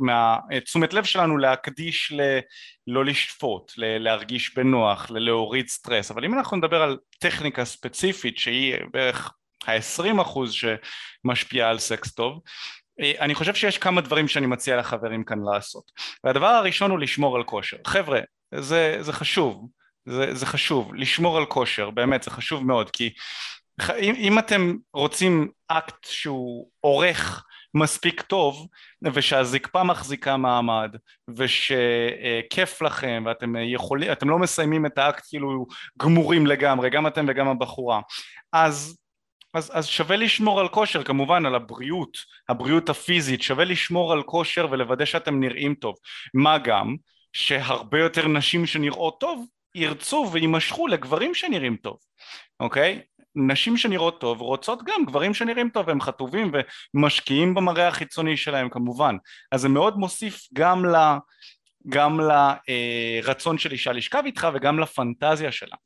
[0.00, 2.38] מהתשומת מה, לב שלנו להקדיש ל...
[2.86, 8.74] לא לשפוט, ל, להרגיש בנוח, להוריד סטרס, אבל אם אנחנו נדבר על טכניקה ספציפית שהיא
[8.92, 9.32] בערך
[9.66, 12.40] ה-20% שמשפיעה על סקס טוב,
[13.00, 15.92] אני חושב שיש כמה דברים שאני מציע לחברים כאן לעשות.
[16.24, 17.76] והדבר הראשון הוא לשמור על כושר.
[17.86, 18.20] חבר'ה,
[18.54, 19.68] זה, זה חשוב,
[20.06, 23.12] זה, זה חשוב, לשמור על כושר, באמת זה חשוב מאוד, כי
[23.98, 28.66] אם, אם אתם רוצים אקט שהוא עורך מספיק טוב
[29.02, 30.96] ושהזקפה מחזיקה מעמד
[31.36, 35.66] ושכיף לכם ואתם יכולים, אתם לא מסיימים את האקט כאילו
[35.98, 38.00] גמורים לגמרי, גם אתם וגם הבחורה,
[38.52, 38.98] אז
[39.56, 44.66] אז, אז שווה לשמור על כושר כמובן על הבריאות, הבריאות הפיזית, שווה לשמור על כושר
[44.70, 45.94] ולוודא שאתם נראים טוב,
[46.34, 46.96] מה גם
[47.32, 51.96] שהרבה יותר נשים שנראות טוב ירצו ויימשכו לגברים שנראים טוב,
[52.60, 53.00] אוקיי?
[53.34, 56.52] נשים שנראות טוב רוצות גם גברים שנראים טוב הם חטובים
[56.94, 59.16] ומשקיעים במראה החיצוני שלהם כמובן.
[59.52, 60.96] אז זה מאוד מוסיף גם, ל,
[61.88, 65.76] גם לרצון של אישה לשכב איתך וגם לפנטזיה שלה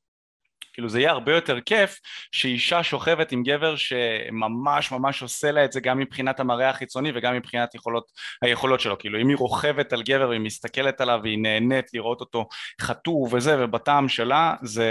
[0.73, 1.99] כאילו זה יהיה הרבה יותר כיף
[2.33, 7.35] שאישה שוכבת עם גבר שממש ממש עושה לה את זה גם מבחינת המראה החיצוני וגם
[7.35, 8.05] מבחינת יכולות,
[8.43, 12.49] היכולות שלו, כאילו אם היא רוכבת על גבר והיא מסתכלת עליו והיא נהנית לראות אותו
[12.81, 14.91] חטוב וזה ובטעם שלה זה,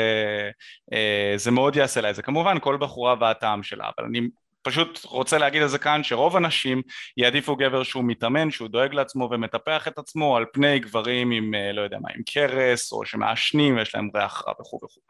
[0.93, 4.21] אה, זה מאוד יעשה לה את זה, כמובן כל בחורה והטעם שלה, אבל אני
[4.61, 6.81] פשוט רוצה להגיד את זה כאן שרוב הנשים
[7.17, 11.71] יעדיפו גבר שהוא מתאמן, שהוא דואג לעצמו ומטפח את עצמו על פני גברים עם אה,
[11.71, 15.01] לא יודע מה, עם קרס או שמעשנים ויש להם ריח רע וכו' וכו'.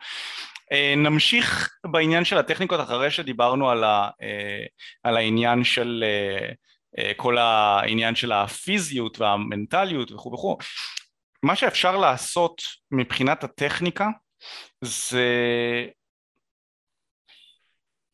[0.72, 4.66] אה, נמשיך בעניין של הטכניקות אחרי שדיברנו על, ה, אה,
[5.04, 6.04] על העניין של
[7.18, 10.58] כל העניין של הפיזיות והמנטליות וכו' וכו'.
[11.44, 14.08] מה שאפשר לעשות מבחינת הטכניקה
[14.82, 15.26] זה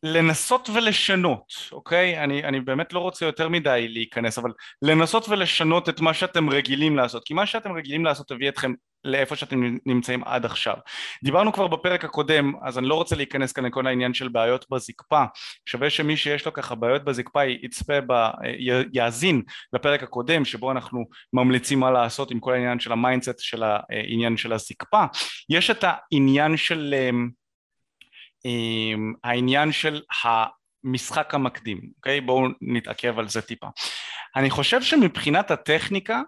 [0.02, 2.24] לנסות ולשנות, אוקיי?
[2.24, 6.96] אני, אני באמת לא רוצה יותר מדי להיכנס, אבל לנסות ולשנות את מה שאתם רגילים
[6.96, 8.72] לעשות, כי מה שאתם רגילים לעשות הביא אתכם
[9.06, 10.76] לאיפה שאתם נמצאים עד עכשיו.
[11.24, 15.24] דיברנו כבר בפרק הקודם, אז אני לא רוצה להיכנס כאן לכל העניין של בעיות בזקפה,
[15.66, 18.12] שווה שמי שיש לו ככה בעיות בזקפה יצפה, ב,
[18.92, 19.42] יאזין
[19.72, 24.36] לפרק הקודם, שבו אנחנו ממליצים מה לעשות עם כל העניין של ה mindset של העניין
[24.36, 25.04] של הזקפה.
[25.50, 26.94] יש את העניין של...
[29.24, 30.00] העניין של
[30.84, 32.20] המשחק המקדים, אוקיי?
[32.20, 33.66] בואו נתעכב על זה טיפה.
[34.36, 36.22] אני חושב שמבחינת הטכניקה,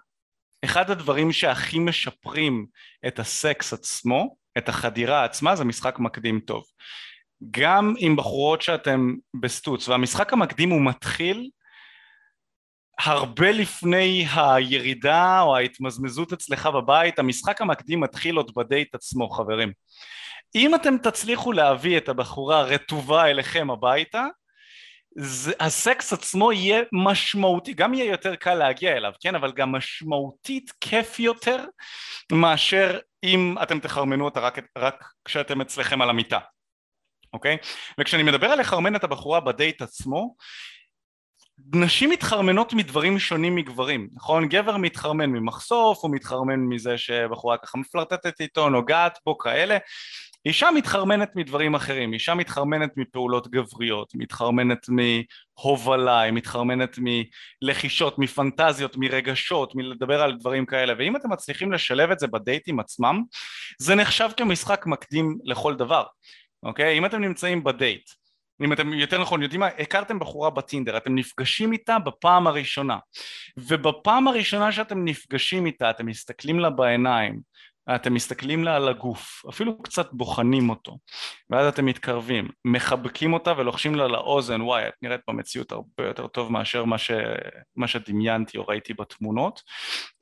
[0.64, 2.66] אחד הדברים שהכי משפרים
[3.06, 6.64] את הסקס עצמו, את החדירה עצמה, זה משחק מקדים טוב.
[7.50, 11.50] גם עם בחורות שאתם בסטוץ, והמשחק המקדים הוא מתחיל
[12.98, 19.72] הרבה לפני הירידה או ההתמזמזות אצלך בבית, המשחק המקדים מתחיל עוד בדייט עצמו, חברים.
[20.54, 24.26] אם אתם תצליחו להביא את הבחורה הרטובה אליכם הביתה,
[25.16, 30.72] זה, הסקס עצמו יהיה משמעותי, גם יהיה יותר קל להגיע אליו, כן, אבל גם משמעותית
[30.80, 31.64] כיף יותר
[32.32, 36.38] מאשר אם אתם תחרמנו אותה רק, רק כשאתם אצלכם על המיטה,
[37.32, 37.56] אוקיי?
[38.00, 40.34] וכשאני מדבר על לחרמן את הבחורה בדייט עצמו,
[41.74, 44.48] נשים מתחרמנות מדברים שונים מגברים, נכון?
[44.48, 49.78] גבר מתחרמן ממחשוף, הוא מתחרמן מזה שבחורה ככה מפלרטטת איתו, נוגעת בו, כאלה
[50.48, 56.98] אישה מתחרמנת מדברים אחרים, אישה מתחרמנת מפעולות גבריות, מתחרמנת מהובלה, היא מתחרמנת
[57.62, 63.22] מלחישות, מפנטזיות, מרגשות, מלדבר על דברים כאלה, ואם אתם מצליחים לשלב את זה בדייטים עצמם,
[63.78, 66.04] זה נחשב כמשחק מקדים לכל דבר,
[66.62, 66.98] אוקיי?
[66.98, 68.11] אם אתם נמצאים בדייט,
[68.64, 72.98] אם אתם יותר נכון יודעים מה, הכרתם בחורה בטינדר, אתם נפגשים איתה בפעם הראשונה
[73.58, 77.40] ובפעם הראשונה שאתם נפגשים איתה אתם מסתכלים לה בעיניים
[77.94, 80.98] אתם מסתכלים לה על הגוף, אפילו קצת בוחנים אותו,
[81.51, 86.53] ואז אתם מתקרבים, מחבקים אותה ולוחשים לה לאוזן, וואי, את נראית במציאות הרבה יותר טוב
[86.53, 87.11] מאשר מה, ש...
[87.77, 89.62] מה שדמיינתי או ראיתי בתמונות.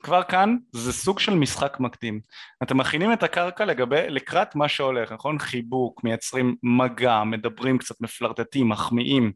[0.03, 2.19] כבר כאן זה סוג של משחק מקדים.
[2.63, 5.39] אתם מכינים את הקרקע לגבי, לקראת מה שהולך, נכון?
[5.39, 9.31] חיבוק, מייצרים מגע, מדברים קצת, מפלרטטים, מחמיאים.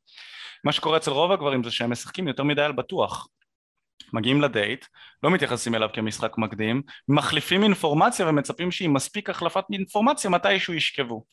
[0.63, 3.27] מה שקורה אצל רוב הגברים זה שהם משחקים יותר מדי על בטוח.
[4.13, 4.85] מגיעים לדייט,
[5.23, 11.23] לא מתייחסים אליו כמשחק מקדים, מחליפים אינפורמציה ומצפים שעם מספיק החלפת אינפורמציה מתישהו ישכבו.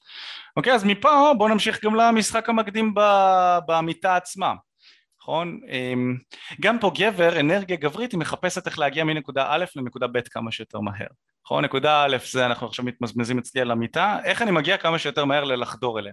[0.56, 2.94] אוקיי, אז מפה בואו נמשיך גם למשחק המקדים
[3.66, 4.54] במיטה עצמה.
[5.22, 5.60] נכון?
[5.68, 6.16] אמ,
[6.60, 10.80] גם פה גבר, אנרגיה גברית, היא מחפשת איך להגיע מנקודה א' לנקודה ב' כמה שיותר
[10.80, 11.06] מהר.
[11.44, 11.64] נכון?
[11.64, 15.44] נקודה א' זה אנחנו עכשיו מתמזמזים אצלי על המיטה, איך אני מגיע כמה שיותר מהר
[15.44, 16.12] ללחדור אליה.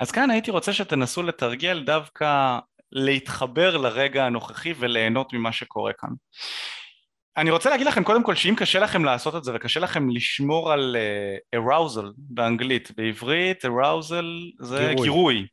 [0.00, 2.58] אז כאן הייתי רוצה שתנסו לתרגל דווקא
[2.92, 6.10] להתחבר לרגע הנוכחי וליהנות ממה שקורה כאן.
[7.36, 10.72] אני רוצה להגיד לכם קודם כל שאם קשה לכם לעשות את זה וקשה לכם לשמור
[10.72, 10.96] על
[11.54, 14.24] uh, arousal באנגלית, בעברית arousal
[14.60, 15.02] זה גירוי.
[15.04, 15.46] גירוי.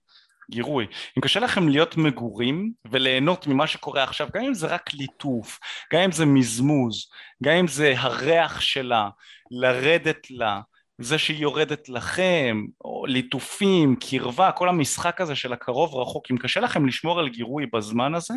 [0.51, 0.87] גירוי.
[1.17, 5.59] אם קשה לכם להיות מגורים וליהנות ממה שקורה עכשיו, גם אם זה רק ליטוף,
[5.93, 7.09] גם אם זה מזמוז,
[7.43, 9.09] גם אם זה הריח שלה,
[9.51, 10.61] לרדת לה,
[10.99, 16.59] זה שהיא יורדת לכם, או ליטופים, קרבה, כל המשחק הזה של הקרוב רחוק, אם קשה
[16.59, 18.33] לכם לשמור על גירוי בזמן הזה,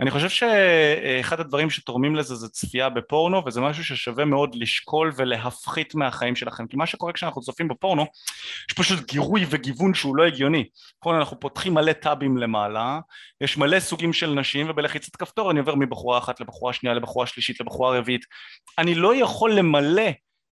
[0.00, 5.94] אני חושב שאחד הדברים שתורמים לזה זה צפייה בפורנו וזה משהו ששווה מאוד לשקול ולהפחית
[5.94, 6.66] מהחיים שלכם.
[6.66, 8.02] כי מה שקורה כשאנחנו צופים בפורנו
[8.70, 10.64] יש פשוט גירוי וגיוון שהוא לא הגיוני.
[11.02, 13.00] נכון אנחנו פותחים מלא טאבים למעלה
[13.40, 17.60] יש מלא סוגים של נשים ובלחיצת כפתור אני עובר מבחורה אחת לבחורה שנייה לבחורה שלישית
[17.60, 18.24] לבחורה רביעית.
[18.78, 20.10] אני לא יכול למלא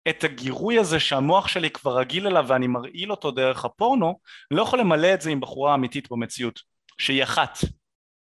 [0.09, 4.19] את הגירוי הזה שהמוח שלי כבר רגיל אליו ואני מרעיל אותו דרך הפורנו
[4.51, 6.59] לא יכול למלא את זה עם בחורה אמיתית במציאות
[6.97, 7.57] שהיא אחת.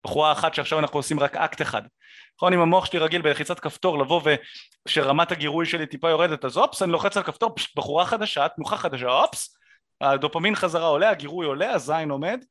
[0.05, 1.83] בחורה אחת שעכשיו אנחנו עושים רק אקט אחד.
[2.37, 2.53] נכון?
[2.53, 6.93] אם המוח שלי רגיל בלחיצת כפתור לבוא וכשרמת הגירוי שלי טיפה יורדת אז אופס אני
[6.93, 9.57] לוחץ על כפתור פשוט בחורה חדשה תנוחה חדשה אופס
[10.01, 12.45] הדופמין חזרה עולה הגירוי עולה הזין עומד.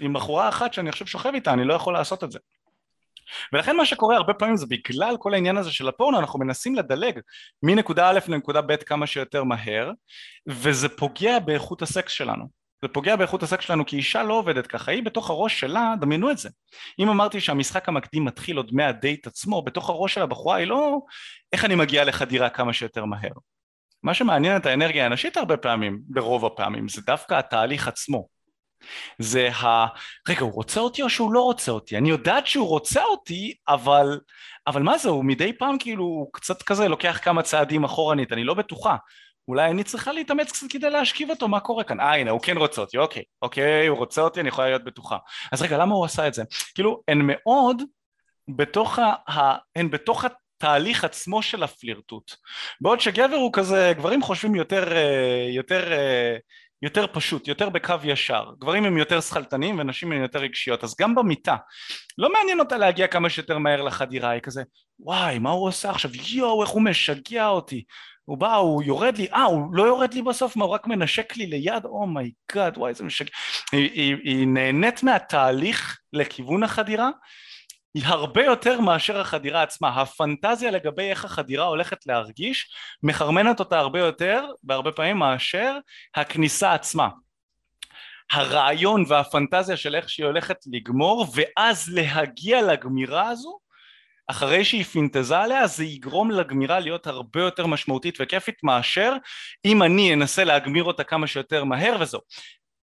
[0.00, 2.38] עם בחורה אחת שאני עכשיו שוכב איתה אני לא יכול לעשות את זה
[3.52, 7.20] ולכן מה שקורה הרבה פעמים זה בגלל כל העניין הזה של הפורנו אנחנו מנסים לדלג
[7.62, 9.90] מנקודה א' לנקודה ב' כמה שיותר מהר
[10.46, 14.92] וזה פוגע באיכות הסקס שלנו זה פוגע באיכות הסקס שלנו כי אישה לא עובדת ככה,
[14.92, 16.48] היא בתוך הראש שלה, דמיינו את זה.
[16.98, 20.98] אם אמרתי שהמשחק המקדים מתחיל עוד מהדייט עצמו, בתוך הראש של הבחורה היא לא
[21.52, 23.32] איך אני מגיע לחדירה כמה שיותר מהר.
[24.02, 28.26] מה שמעניין את האנרגיה הנשית הרבה פעמים, ברוב הפעמים, זה דווקא התהליך עצמו.
[29.18, 29.86] זה ה...
[30.28, 31.96] רגע, הוא רוצה אותי או שהוא לא רוצה אותי?
[31.96, 34.20] אני יודעת שהוא רוצה אותי, אבל...
[34.66, 38.44] אבל מה זה, הוא מדי פעם כאילו, הוא קצת כזה לוקח כמה צעדים אחורנית, אני
[38.44, 38.96] לא בטוחה.
[39.48, 42.00] אולי אני צריכה להתאמץ קצת כדי להשכיב אותו, מה קורה כאן?
[42.00, 45.16] אה הנה הוא כן רוצה אותי, אוקיי, אוקיי, הוא רוצה אותי, אני יכולה להיות בטוחה.
[45.52, 46.42] אז רגע, למה הוא עשה את זה?
[46.74, 47.82] כאילו, הן מאוד
[48.48, 52.32] בתוך, ה, הן בתוך התהליך עצמו של הפלירטוט.
[52.80, 56.36] בעוד שגבר הוא כזה, גברים חושבים יותר, אה, יותר, אה,
[56.82, 58.44] יותר פשוט, יותר בקו ישר.
[58.58, 60.84] גברים הם יותר שכלתנים ונשים הן יותר רגשיות.
[60.84, 61.56] אז גם במיטה,
[62.18, 64.62] לא מעניין אותה להגיע כמה שיותר מהר לחדירה, היא כזה,
[65.00, 66.10] וואי, מה הוא עושה עכשיו?
[66.32, 67.84] יואו, איך הוא משגע אותי.
[68.24, 71.36] הוא בא, הוא יורד לי, אה, הוא לא יורד לי בסוף, מה, הוא רק מנשק
[71.36, 73.30] לי ליד, oh my god, oh וואי, איזה משגע.
[73.72, 77.10] היא, היא, היא נהנית מהתהליך לכיוון החדירה,
[77.94, 79.88] היא הרבה יותר מאשר החדירה עצמה.
[80.00, 85.78] הפנטזיה לגבי איך החדירה הולכת להרגיש, מחרמנת אותה הרבה יותר, בהרבה פעמים, מאשר
[86.14, 87.08] הכניסה עצמה.
[88.32, 93.58] הרעיון והפנטזיה של איך שהיא הולכת לגמור, ואז להגיע לגמירה הזו,
[94.26, 99.12] אחרי שהיא פינטזה עליה זה יגרום לגמירה להיות הרבה יותר משמעותית וכיפית מאשר
[99.64, 102.20] אם אני אנסה להגמיר אותה כמה שיותר מהר וזהו.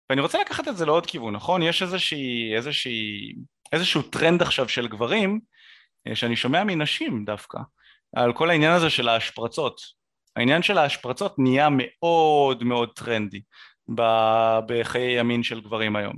[0.10, 1.62] ואני רוצה לקחת את זה לעוד כיוון, נכון?
[1.62, 3.34] יש איזושהי, איזושהי,
[3.74, 5.40] איזשהו טרנד עכשיו של גברים
[6.08, 7.58] אה, שאני שומע מנשים דווקא
[8.16, 9.82] על כל העניין הזה של ההשפרצות.
[10.36, 13.42] העניין של ההשפרצות נהיה מאוד מאוד טרנדי
[14.68, 16.16] בחיי ימין של גברים היום.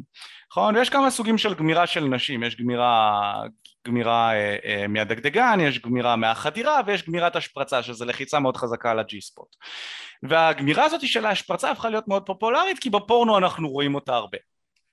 [0.52, 0.76] נכון?
[0.76, 3.44] ויש כמה סוגים של גמירה של נשים, יש גמירה
[3.88, 9.00] גמירה אה, אה, מהדגדגן, יש גמירה מהחדירה ויש גמירת השפרצה שזה לחיצה מאוד חזקה על
[9.00, 9.56] הג'י ספוט
[10.24, 14.38] והגמירה הזאת של ההשפרצה הפכה להיות מאוד פופולרית כי בפורנו אנחנו רואים אותה הרבה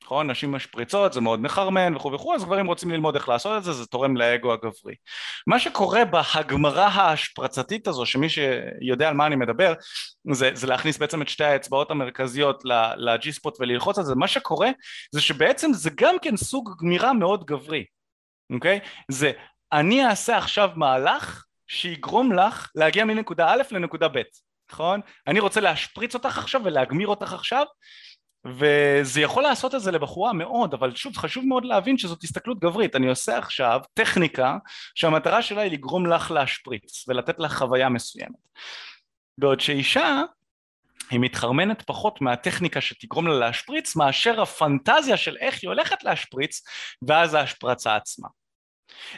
[0.09, 0.31] נכון?
[0.31, 3.73] נשים משפריצות זה מאוד מחרמן וכו' וכו' אז גברים רוצים ללמוד איך לעשות את זה
[3.73, 4.95] זה תורם לאגו הגברי
[5.47, 9.73] מה שקורה בהגמרה ההשפרצתית הזו שמי שיודע על מה אני מדבר
[10.33, 12.63] זה, זה להכניס בעצם את שתי האצבעות המרכזיות
[12.97, 14.71] לג'י ספוט וללחוץ על זה מה שקורה
[15.13, 17.85] זה שבעצם זה גם כן סוג גמירה מאוד גברי
[18.55, 18.81] אוקיי?
[19.11, 19.33] זה
[19.73, 24.23] אני אעשה עכשיו מהלך שיגרום לך להגיע מנקודה א' לנקודה ב',
[24.73, 25.01] נכון?
[25.27, 27.65] אני רוצה להשפריץ אותך עכשיו ולהגמיר אותך עכשיו
[28.47, 32.97] וזה יכול לעשות את זה לבחורה מאוד, אבל שוב חשוב מאוד להבין שזאת הסתכלות גברית,
[32.97, 34.57] אני עושה עכשיו טכניקה
[34.95, 38.49] שהמטרה שלה היא לגרום לך להשפריץ ולתת לך חוויה מסוימת.
[39.39, 40.23] בעוד שאישה
[41.11, 46.63] היא מתחרמנת פחות מהטכניקה שתגרום לה להשפריץ מאשר הפנטזיה של איך היא הולכת להשפריץ
[47.09, 48.29] ואז ההשפרצה עצמה.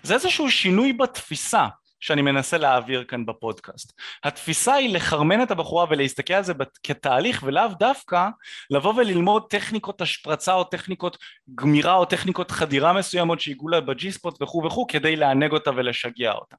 [0.02, 1.66] זה איזשהו שינוי בתפיסה
[2.00, 3.92] שאני מנסה להעביר כאן בפודקאסט.
[4.24, 8.28] התפיסה היא לחרמן את הבחורה ולהסתכל על זה כתהליך ולאו דווקא
[8.70, 11.18] לבוא וללמוד טכניקות השפרצה או טכניקות
[11.54, 16.32] גמירה או טכניקות חדירה מסוימות שהגיעו לה בג'י ספוט וכו' וכו' כדי לענג אותה ולשגע
[16.32, 16.56] אותה.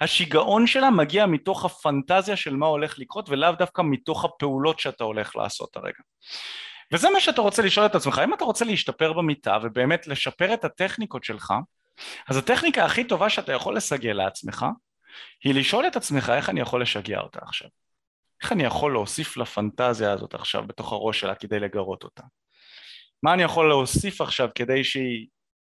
[0.00, 5.36] השיגעון שלה מגיע מתוך הפנטזיה של מה הולך לקרות ולאו דווקא מתוך הפעולות שאתה הולך
[5.36, 6.02] לעשות הרגע.
[6.92, 10.64] וזה מה שאתה רוצה לשאול את עצמך, אם אתה רוצה להשתפר במיטה ובאמת לשפר את
[10.64, 11.54] הטכניקות שלך
[12.28, 14.66] אז הטכניקה הכי טובה שאתה יכול לסגל לעצמך
[15.44, 17.68] היא לשאול את עצמך איך אני יכול לשגע אותה עכשיו.
[18.42, 22.22] איך אני יכול להוסיף לפנטזיה הזאת עכשיו בתוך הראש שלה כדי לגרות אותה?
[23.22, 25.26] מה אני יכול להוסיף עכשיו כדי שהיא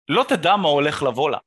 [0.09, 1.37] לא תדע מה הולך לבוא לה.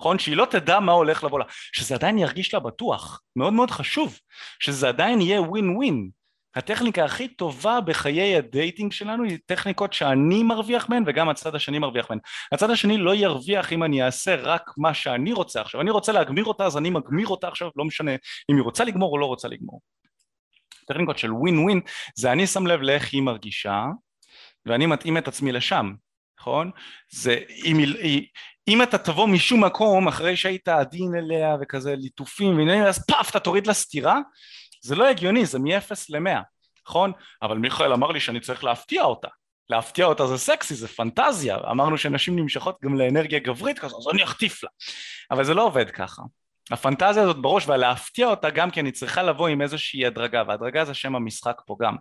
[0.00, 0.18] נכון?
[0.18, 4.18] שהיא לא תדע מה הולך לבוא לה, שזה עדיין ירגיש לה בטוח, מאוד מאוד חשוב,
[4.58, 6.10] שזה עדיין יהיה ווין ווין.
[6.56, 11.78] הטכניקה הכי טובה בחיי ה dating שלנו היא טכניקות שאני מרוויח מהן וגם הצד השני
[11.78, 12.18] מרוויח מהן.
[12.52, 15.80] הצד השני לא ירוויח אם אני אעשה רק מה שאני רוצה עכשיו.
[15.80, 18.10] אני רוצה להגמיר אותה אז אני מגמיר אותה עכשיו, לא משנה
[18.50, 19.80] אם היא רוצה לגמור או לא רוצה לגמור.
[20.88, 21.80] טכניקות של ווין ווין
[22.14, 23.84] זה אני שם לב לאיך היא מרגישה
[24.66, 25.92] ואני מתאים את עצמי לשם,
[26.40, 26.70] נכון?
[27.10, 28.26] זה אם, היא,
[28.68, 33.40] אם אתה תבוא משום מקום אחרי שהיית עדין אליה וכזה ליטופים ועניינים אז פאף אתה
[33.40, 34.20] תוריד לה סטירה
[34.82, 36.40] זה לא הגיוני זה מ-0 ל-100
[36.86, 37.12] נכון?
[37.42, 39.28] אבל מיכאל אמר לי שאני צריך להפתיע אותה
[39.70, 44.24] להפתיע אותה זה סקסי, זה פנטזיה, אמרנו שנשים נמשכות גם לאנרגיה גברית כזו, אז אני
[44.24, 44.70] אחטיף לה.
[45.30, 46.22] אבל זה לא עובד ככה.
[46.70, 50.94] הפנטזיה הזאת בראש ולהפתיע אותה גם כי אני צריכה לבוא עם איזושהי הדרגה והדרגה זה
[50.94, 51.96] שם המשחק פה גם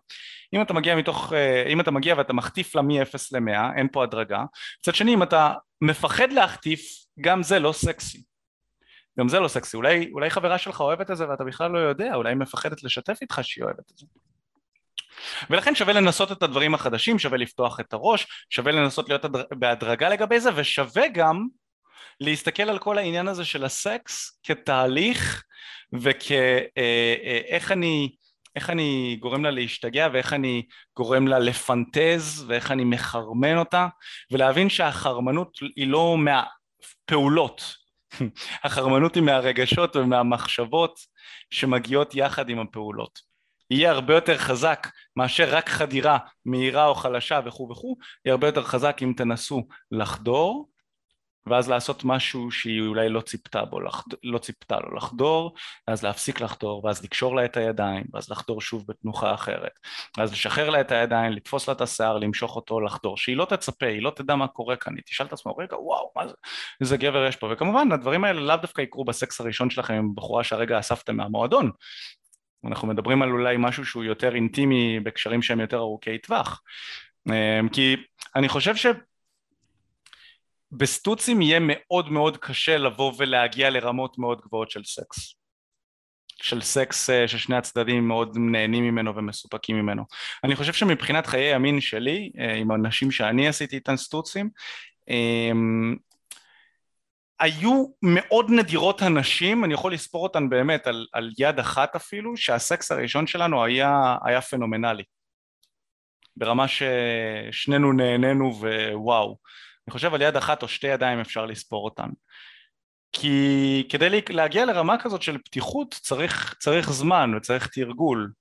[0.53, 4.03] אם אתה מגיע מתוך, אה, אם אתה מגיע ואתה מחטיף לה מ-0 ל-100 אין פה
[4.03, 4.43] הדרגה
[4.79, 6.81] מצד שני אם אתה מפחד להחטיף
[7.21, 8.23] גם זה לא סקסי
[9.19, 9.77] גם זה לא סקסי.
[9.77, 13.17] אולי, אולי חברה שלך אוהבת את זה ואתה בכלל לא יודע אולי היא מפחדת לשתף
[13.21, 14.05] איתך שהיא אוהבת את זה.
[15.49, 20.39] ולכן שווה לנסות את הדברים החדשים שווה לפתוח את הראש שווה לנסות להיות בהדרגה לגבי
[20.39, 21.47] זה ושווה גם
[22.19, 25.43] להסתכל על כל העניין הזה של הסקס כתהליך
[25.93, 28.15] וכאיך אה, אני
[28.55, 30.65] איך אני גורם לה להשתגע ואיך אני
[30.97, 33.87] גורם לה לפנטז ואיך אני מחרמן אותה
[34.31, 37.84] ולהבין שהחרמנות היא לא מהפעולות
[38.63, 40.99] החרמנות היא מהרגשות ומהמחשבות
[41.49, 43.19] שמגיעות יחד עם הפעולות.
[43.71, 48.63] יהיה הרבה יותר חזק מאשר רק חדירה מהירה או חלשה וכו' וכו', יהיה הרבה יותר
[48.63, 50.69] חזק אם תנסו לחדור
[51.49, 54.11] ואז לעשות משהו שהיא אולי לא ציפתה בו, לחד...
[54.23, 55.55] לא ציפתה לו לחדור,
[55.87, 59.79] ואז להפסיק לחדור, ואז לקשור לה את הידיים, ואז לחדור שוב בתנוחה אחרת,
[60.17, 63.85] ואז לשחרר לה את הידיים, לתפוס לה את השיער, למשוך אותו, לחדור, שהיא לא תצפה,
[63.85, 66.33] היא לא תדע מה קורה כאן, היא תשאל את עצמה, רגע, וואו, מה זה,
[66.81, 70.43] איזה גבר יש פה, וכמובן הדברים האלה לאו דווקא יקרו בסקס הראשון שלכם עם בחורה
[70.43, 71.71] שהרגע אספתם מהמועדון,
[72.65, 76.61] אנחנו מדברים על אולי משהו שהוא יותר אינטימי בקשרים שהם יותר ארוכי טווח,
[77.29, 77.95] אמ, כי
[78.35, 78.85] אני חושב ש...
[80.77, 85.35] בסטוצים יהיה מאוד מאוד קשה לבוא ולהגיע לרמות מאוד גבוהות של סקס.
[86.41, 90.03] של סקס אה, ששני הצדדים מאוד נהנים ממנו ומסופקים ממנו.
[90.43, 94.49] אני חושב שמבחינת חיי המין שלי, אה, עם אנשים שאני עשיתי איתן סטוצים,
[95.09, 95.95] אמ,
[97.39, 102.91] היו מאוד נדירות הנשים, אני יכול לספור אותן באמת על, על יד אחת אפילו, שהסקס
[102.91, 105.03] הראשון שלנו היה, היה פנומנלי.
[106.37, 108.59] ברמה ששנינו נהנינו
[108.93, 109.37] ווואו.
[109.87, 112.09] אני חושב על יד אחת או שתי ידיים אפשר לספור אותן.
[113.11, 118.31] כי כדי להגיע לרמה כזאת של פתיחות צריך, צריך זמן וצריך תרגול.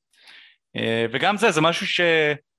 [0.76, 2.00] אה, וגם זה, זה משהו ש...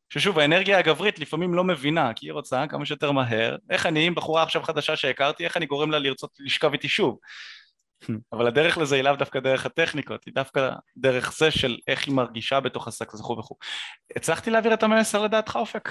[0.10, 4.16] ששוב האנרגיה הגברית לפעמים לא מבינה כי היא רוצה כמה שיותר מהר איך אני עם
[4.16, 7.20] בחורה עכשיו חדשה שהכרתי איך אני גורם לה לרצות לשכב איתי שוב
[8.34, 12.14] אבל הדרך לזה היא לאו דווקא דרך הטכניקות היא דווקא דרך זה של איך היא
[12.14, 13.56] מרגישה בתוך הסקס וכו' וכו'
[14.16, 15.90] הצלחתי להעביר את המסר לדעתך אופק?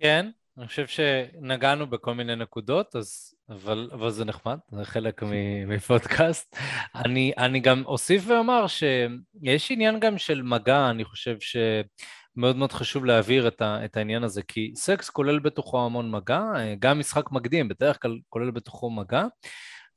[0.00, 5.22] כן אני חושב שנגענו בכל מיני נקודות, אז, אבל, אבל זה נחמד, זה חלק
[5.66, 6.56] מפודקאסט.
[6.94, 13.04] אני, אני גם אוסיף ואומר שיש עניין גם של מגע, אני חושב שמאוד מאוד חשוב
[13.04, 16.42] להעביר את, ה, את העניין הזה, כי סקס כולל בתוכו המון מגע,
[16.78, 19.24] גם משחק מקדים בדרך כלל כולל בתוכו מגע,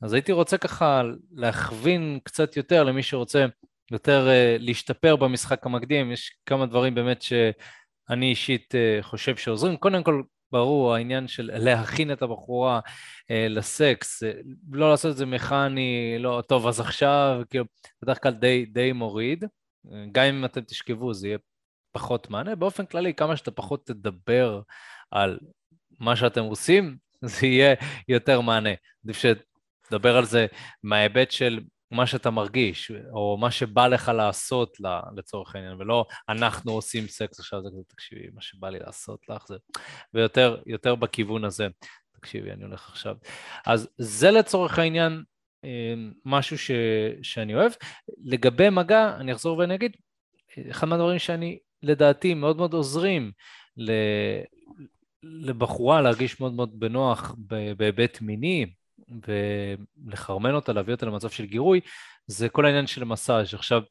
[0.02, 1.02] אז הייתי רוצה ככה
[1.32, 3.46] להכווין קצת יותר למי שרוצה
[3.92, 9.78] יותר uh, להשתפר במשחק המקדים, יש כמה דברים באמת שאני אישית uh, חושב שעוזרים.
[9.78, 10.22] קודם כל,
[10.52, 12.80] ברור, העניין של להכין את הבחורה
[13.32, 14.32] אה, לסקס, אה,
[14.72, 17.66] לא לעשות את זה מכני, לא, טוב, אז עכשיו, כאילו,
[18.04, 19.46] בדרך כלל די, די מוריד.
[20.12, 21.38] גם אם אתם תשכבו, זה יהיה
[21.92, 22.56] פחות מענה.
[22.56, 24.62] באופן כללי, כמה שאתה פחות תדבר
[25.12, 25.40] על
[26.00, 27.76] מה שאתם עושים, זה יהיה
[28.08, 28.70] יותר מענה.
[29.04, 30.46] עדיף שתדבר על זה
[30.84, 31.60] מההיבט של
[31.92, 34.78] מה שאתה מרגיש, או מה שבא לך לעשות
[35.16, 39.48] לצורך העניין, ולא אנחנו עושים סקס עכשיו, זה כזה, תקשיבי, מה שבא לי לעשות לך
[39.48, 39.56] זה...
[40.14, 41.68] ויותר בכיוון הזה.
[42.20, 43.16] תקשיבי, אני הולך עכשיו.
[43.66, 45.24] אז זה לצורך העניין
[45.66, 45.94] אה,
[46.26, 46.72] משהו ש,
[47.22, 47.72] שאני אוהב.
[48.24, 49.92] לגבי מגע, אני אחזור ואני אגיד,
[50.72, 53.32] אחד מהדברים שאני, לדעתי, מאוד מאוד עוזרים
[53.78, 53.92] ל,
[55.24, 57.36] לבחורה להרגיש מאוד מאוד בנוח
[57.78, 58.74] בהיבט מיני,
[59.28, 61.80] ולחרמן אותה, להביא אותה למצב של גירוי,
[62.28, 63.54] זה כל העניין של מסאז'.
[63.54, 63.82] עכשיו,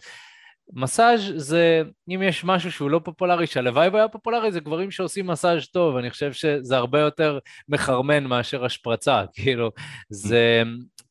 [0.72, 5.66] מסאז' זה, אם יש משהו שהוא לא פופולרי, שהלוואי והיה פופולרי, זה גברים שעושים מסאז'
[5.72, 9.70] טוב, אני חושב שזה הרבה יותר מחרמן מאשר השפרצה, כאילו,
[10.10, 10.62] זה,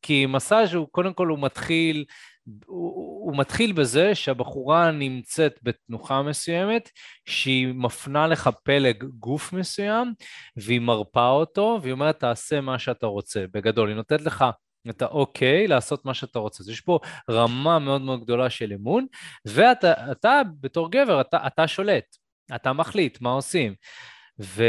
[0.02, 2.06] כי מסאז' הוא, קודם כל הוא מתחיל,
[2.66, 6.90] הוא, הוא מתחיל בזה שהבחורה נמצאת בתנוחה מסוימת,
[7.26, 10.14] שהיא מפנה לך פלג גוף מסוים,
[10.56, 13.46] והיא מרפאה אותו, והיא אומרת, תעשה מה שאתה רוצה.
[13.54, 14.46] בגדול, היא נותנת לך
[14.90, 16.64] את האוקיי לעשות מה שאתה רוצה.
[16.64, 17.00] אז יש פה
[17.30, 19.06] רמה מאוד מאוד גדולה של אמון,
[19.46, 22.16] ואתה אתה, בתור גבר, אתה, אתה שולט,
[22.56, 23.74] אתה מחליט מה עושים.
[24.42, 24.64] ו,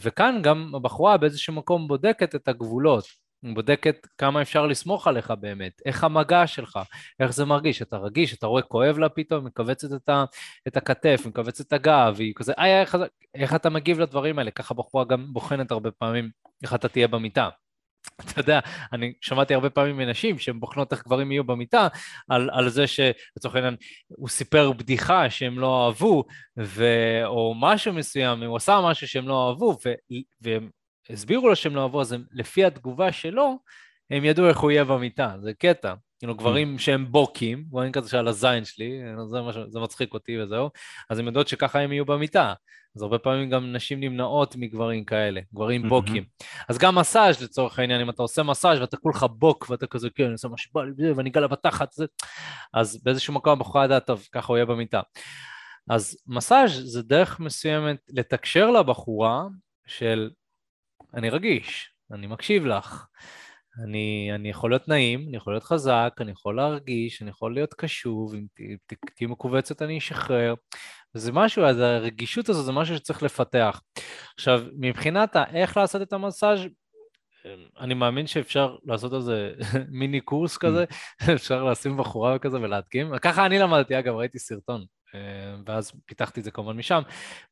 [0.00, 3.04] וכאן גם הבחורה באיזשהו מקום בודקת את הגבולות.
[3.42, 6.78] בודקת כמה אפשר לסמוך עליך באמת, איך המגע שלך,
[7.20, 10.24] איך זה מרגיש, אתה רגיש, אתה רואה כואב לה פתאום, מכווצת את, ה,
[10.68, 12.96] את הכתף, מכווצת את הגב, והיא כזה, איי, איך,
[13.34, 14.50] איך אתה מגיב לדברים האלה?
[14.50, 16.30] ככה בחורה גם בוחנת הרבה פעמים
[16.62, 17.48] איך אתה תהיה במיטה.
[18.20, 18.60] אתה יודע,
[18.92, 21.88] אני שמעתי הרבה פעמים מנשים שהן בוחנות איך גברים יהיו במיטה,
[22.28, 23.76] על, על זה שלצורך העניין
[24.08, 26.24] הוא סיפר בדיחה שהם לא אהבו,
[26.58, 26.84] ו,
[27.24, 29.92] או משהו מסוים, הוא עשה משהו שהם לא אהבו, ו,
[30.40, 30.70] והם
[31.10, 33.58] הסבירו לו שהם לא אהבו, אז הם, לפי התגובה שלו,
[34.10, 35.94] הם ידעו איך הוא יהיה במיטה, זה קטע.
[36.18, 40.70] כאילו גברים שהם בוקים, גברים כזה שעל הזין שלי, זה, משהו, זה מצחיק אותי וזהו,
[41.10, 42.54] אז הם יודעות שככה הם יהיו במיטה.
[42.96, 46.24] אז הרבה פעמים גם נשים נמנעות מגברים כאלה, גברים בוקים.
[46.68, 50.24] אז גם מסאז' לצורך העניין, אם אתה עושה מסאז' ואתה כולך בוק ואתה כזה, כן,
[50.24, 52.06] אני עושה מה שבא לי ואני אגע לה בתחת, זה...
[52.74, 55.00] אז באיזשהו מקום הבחורה יודעת, טוב, ככה הוא יהיה במיטה.
[55.90, 59.44] אז מסאז' זה דרך מסוימת לתקשר לבחורה
[59.86, 60.30] של
[61.14, 63.06] אני רגיש, אני מקשיב לך,
[63.84, 67.74] אני, אני יכול להיות נעים, אני יכול להיות חזק, אני יכול להרגיש, אני יכול להיות
[67.74, 68.46] קשוב, אם
[69.16, 70.54] תהיי מכווצת אני אשחרר.
[71.14, 73.80] זה משהו, אז הרגישות הזו זה משהו שצריך לפתח.
[74.34, 76.60] עכשיו, מבחינת איך לעשות את המסאז'
[77.80, 79.52] אני מאמין שאפשר לעשות איזה
[80.00, 80.84] מיני קורס כזה,
[81.34, 83.18] אפשר לשים בחורה כזה ולהדגים.
[83.18, 84.84] ככה אני למדתי, אגב, ראיתי סרטון,
[85.14, 85.20] אה,
[85.66, 87.02] ואז פיתחתי את זה כמובן משם.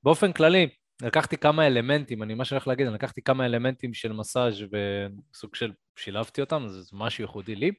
[0.02, 0.68] באופן כללי,
[1.02, 5.54] לקחתי כמה אלמנטים, אני מה שאני הולך להגיד, אני לקחתי כמה אלמנטים של מסאז' וסוג
[5.54, 7.70] של שילבתי אותם, זה משהו ייחודי לי.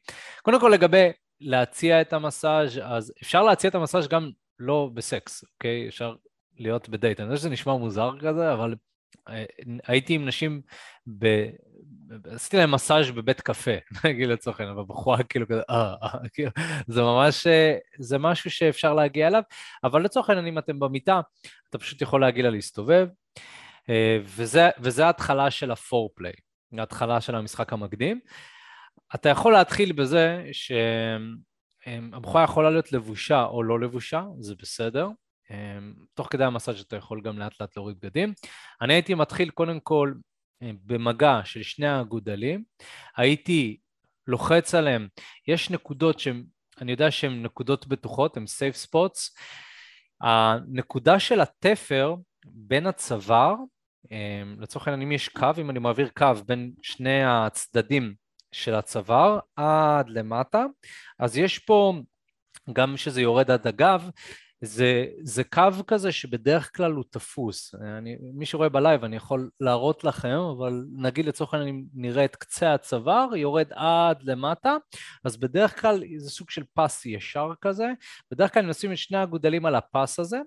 [0.41, 1.09] קודם כל לגבי
[1.41, 5.87] להציע את המסאז', אז אפשר להציע את המסאז' גם לא בסקס, אוקיי?
[5.87, 6.15] אפשר
[6.57, 7.19] להיות בדייט.
[7.19, 8.75] אני יודע שזה נשמע מוזר כזה, אבל
[9.29, 9.45] אה,
[9.87, 10.61] הייתי עם נשים,
[11.19, 11.25] ב...
[12.31, 13.71] עשיתי להם מסאז' בבית קפה,
[14.05, 16.51] נגיד לצורך העניין, בבחורה כאילו כזה, אה, אה, כאילו,
[16.87, 19.41] זה ממש, אה, זה משהו שאפשר להגיע אליו,
[19.83, 21.21] אבל לצורך העניין, אם אתם במיטה,
[21.69, 23.07] אתה פשוט יכול להגיע לה להסתובב,
[24.23, 26.33] וזה, וזה ההתחלה של הפורפליי,
[26.77, 28.19] ההתחלה של המשחק המקדים.
[29.15, 35.07] אתה יכול להתחיל בזה שהבחורה יכולה להיות לבושה או לא לבושה, זה בסדר.
[36.13, 38.33] תוך כדי המסאז' אתה יכול גם לאט לאט להוריד בגדים.
[38.81, 40.13] אני הייתי מתחיל קודם כל
[40.61, 42.63] במגע של שני האגודלים,
[43.17, 43.77] הייתי
[44.27, 45.07] לוחץ עליהם,
[45.47, 46.43] יש נקודות שהן,
[46.81, 49.35] אני יודע שהן נקודות בטוחות, הן סייף ספוטס,
[50.21, 53.55] הנקודה של התפר בין הצוואר,
[54.59, 58.13] לצורך העניין אם יש קו, אם אני מעביר קו בין שני הצדדים
[58.51, 60.65] של הצוואר עד למטה,
[61.19, 61.93] אז יש פה,
[62.73, 64.09] גם שזה יורד עד הגב,
[64.61, 67.75] זה, זה קו כזה שבדרך כלל הוא תפוס.
[67.97, 72.73] אני, מי שרואה בלייב אני יכול להראות לכם, אבל נגיד לצורך העניין נראה את קצה
[72.73, 74.75] הצוואר, יורד עד למטה,
[75.23, 77.87] אז בדרך כלל זה סוג של פס ישר כזה.
[78.31, 80.39] בדרך כלל נשים את שני הגודלים על הפס הזה.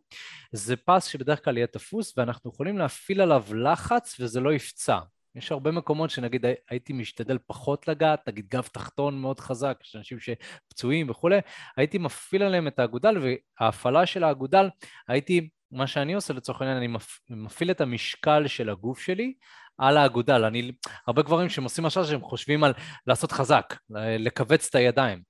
[0.53, 4.99] זה פס שבדרך כלל יהיה תפוס, ואנחנו יכולים להפעיל עליו לחץ וזה לא יפצע.
[5.35, 10.19] יש הרבה מקומות שנגיד הייתי משתדל פחות לגעת, נגיד גב תחתון מאוד חזק, יש אנשים
[10.21, 11.39] שפצועים וכולי,
[11.77, 14.69] הייתי מפעיל עליהם את האגודל, וההפעלה של האגודל,
[15.09, 16.89] הייתי, מה שאני עושה לצורך העניין, אני
[17.31, 19.35] מפעיל את המשקל של הגוף שלי
[19.79, 20.45] על האגודל.
[20.45, 20.73] אני,
[21.07, 22.73] הרבה גברים שהם עושים משהו שהם חושבים על
[23.07, 23.75] לעשות חזק,
[24.19, 25.23] לכווץ את הידיים.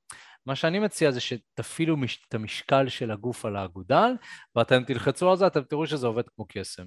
[0.46, 1.96] מה שאני מציע זה שתפעילו
[2.28, 4.12] את המשקל של הגוף על האגודל,
[4.56, 6.84] ואתם תלחצו על זה, אתם תראו שזה עובד כמו קסם.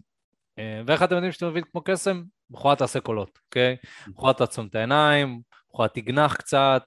[0.60, 2.24] אה, ואיך אתם יודעים שאתם מבין כמו קסם?
[2.50, 3.76] בחורה תעשה קולות, אוקיי?
[4.08, 6.84] בחורה תעצום את העיניים, בחורה תגנח קצת,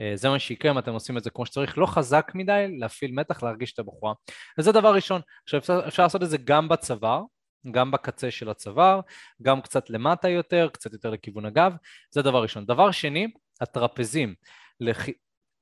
[0.00, 3.12] אה, זה מה שיקרה אם אתם עושים את זה כמו שצריך, לא חזק מדי, להפעיל
[3.12, 4.14] מתח, להרגיש את הבחורה.
[4.58, 5.20] וזה דבר ראשון.
[5.44, 7.22] עכשיו אפשר, אפשר לעשות את זה גם בצוואר,
[7.70, 9.00] גם בקצה של הצוואר,
[9.42, 11.72] גם קצת למטה יותר, קצת יותר לכיוון הגב,
[12.10, 12.66] זה דבר ראשון.
[12.66, 13.28] דבר שני,
[13.60, 14.34] הטרפזים.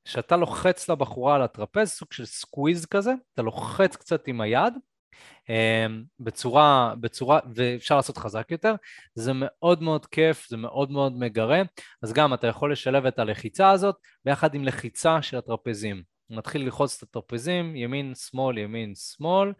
[0.05, 4.75] כשאתה לוחץ לבחורה על הטרפז, סוג של squeeze כזה, אתה לוחץ קצת עם היד,
[6.21, 8.75] בצורה, בצורה, ואפשר לעשות חזק יותר,
[9.15, 11.63] זה מאוד מאוד כיף, זה מאוד מאוד מגרה,
[12.03, 16.18] אז גם אתה יכול לשלב את הלחיצה הזאת ביחד עם לחיצה של הטרפזים.
[16.31, 19.53] מתחיל ללחוץ את הטרפזים, ימין, שמאל, ימין, שמאל,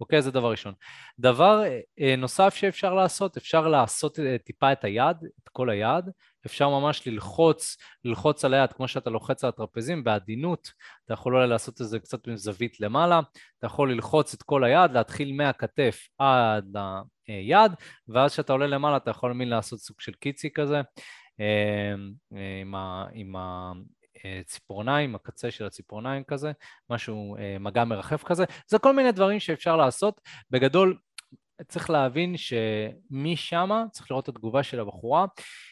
[0.00, 0.74] אוקיי, זה דבר ראשון.
[1.18, 1.62] דבר
[2.00, 6.04] אה, נוסף שאפשר לעשות, אפשר לעשות אה, טיפה את היד, את כל היד,
[6.46, 10.04] אפשר ממש ללחוץ, ללחוץ על היד כמו שאתה לוחץ על הטרפזים.
[10.04, 10.72] בעדינות,
[11.04, 13.20] אתה יכול אולי לעשות את זה קצת עם זווית למעלה,
[13.58, 16.76] אתה יכול ללחוץ את כל היד, להתחיל מהכתף עד
[17.28, 17.72] היד,
[18.08, 20.80] ואז כשאתה עולה למעלה אתה יכול מין לעשות סוג של קיצי כזה,
[21.40, 21.94] אה,
[22.60, 23.34] עם, ה, עם,
[24.44, 26.52] ציפורניים, הקצה של הציפורניים כזה,
[26.90, 30.20] משהו, מגע מרחף כזה, זה כל מיני דברים שאפשר לעשות.
[30.50, 30.98] בגדול,
[31.68, 35.26] צריך להבין שמשם צריך לראות את התגובה של הבחורה.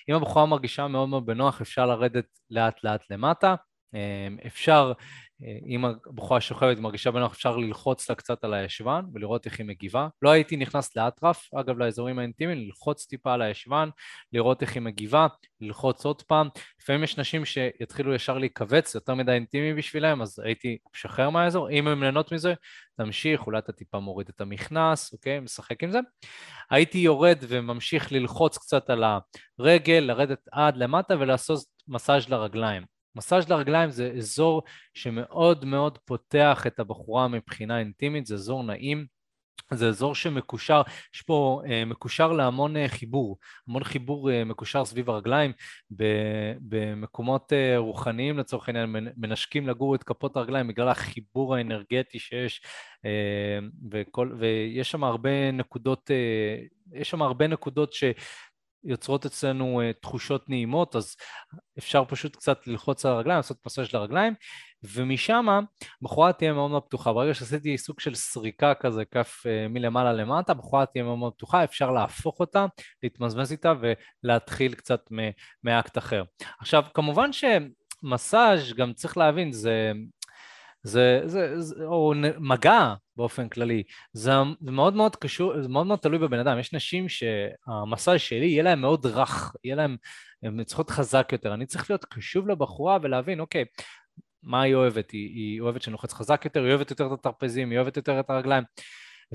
[0.09, 3.55] אם הבחורה מרגישה מאוד מאוד בנוח, אפשר לרדת לאט לאט למטה.
[4.47, 4.93] אפשר
[5.67, 10.09] אם הבחורה שוכבת ומרגישה בנוח, אפשר ללחוץ לה קצת על הישבן ולראות איך היא מגיבה.
[10.23, 13.89] לא הייתי נכנס לאטרף, אגב, לאזורים האינטימיים, ללחוץ טיפה על הישבן,
[14.33, 15.27] לראות איך היא מגיבה,
[15.61, 16.49] ללחוץ עוד פעם.
[16.81, 21.71] לפעמים יש נשים שיתחילו ישר להיכווץ, יותר מדי אינטימי בשבילם, אז הייתי משחרר מהאזור.
[21.71, 22.55] אם הן נהנות מזה,
[22.97, 25.41] תמשיך, אולי אתה טיפה מוריד את המכנס, אוקיי?
[25.41, 25.99] משחק עם זה.
[26.71, 29.05] הייתי יורד וממשיך ללחוץ קצת על
[29.59, 33.02] הרגל, לרדת עד למטה ולעשות מסאז' לרגליים.
[33.17, 34.63] מסאז' לרגליים זה אזור
[34.95, 39.07] שמאוד מאוד פותח את הבחורה מבחינה אינטימית, זה אזור נעים,
[39.75, 40.83] זה אזור שמקושר,
[41.15, 43.39] יש פה uh, מקושר להמון uh, חיבור,
[43.69, 45.53] המון חיבור uh, מקושר סביב הרגליים,
[46.61, 52.63] במקומות uh, רוחניים לצורך העניין, מנשקים לגור את כפות הרגליים בגלל החיבור האנרגטי שיש,
[52.97, 58.05] uh, וכל, ויש שם הרבה נקודות, uh, יש שם הרבה נקודות ש...
[58.85, 61.17] יוצרות אצלנו uh, תחושות נעימות, אז
[61.79, 64.35] אפשר פשוט קצת ללחוץ על הרגליים, לעשות מסאז' לרגליים,
[64.85, 65.47] ומשם
[66.03, 67.13] בחורה תהיה מאוד מאוד פתוחה.
[67.13, 71.65] ברגע שעשיתי סוג של סריקה כזה, כף uh, מלמעלה למטה, בחורה תהיה מאוד מאוד פתוחה,
[71.65, 72.67] אפשר להפוך אותה,
[73.03, 73.73] להתמזמז איתה
[74.25, 75.09] ולהתחיל קצת
[75.65, 76.23] מאקט אחר.
[76.61, 79.93] עכשיו, כמובן שמסאז' גם צריך להבין, זה
[80.83, 85.99] זה, זה, זה או מגע באופן כללי, זה, זה מאוד מאוד קשור, זה מאוד מאוד
[85.99, 89.97] תלוי בבן אדם, יש נשים שהמסע שלי יהיה להם מאוד רך, יהיה להם,
[90.43, 93.65] הן צריכות חזק יותר, אני צריך להיות קשוב לבחורה ולהבין, אוקיי,
[94.43, 95.11] מה היא אוהבת?
[95.11, 98.31] היא, היא אוהבת שנוחץ חזק יותר, היא אוהבת יותר את הטרפזים, היא אוהבת יותר את
[98.31, 98.65] הרגליים,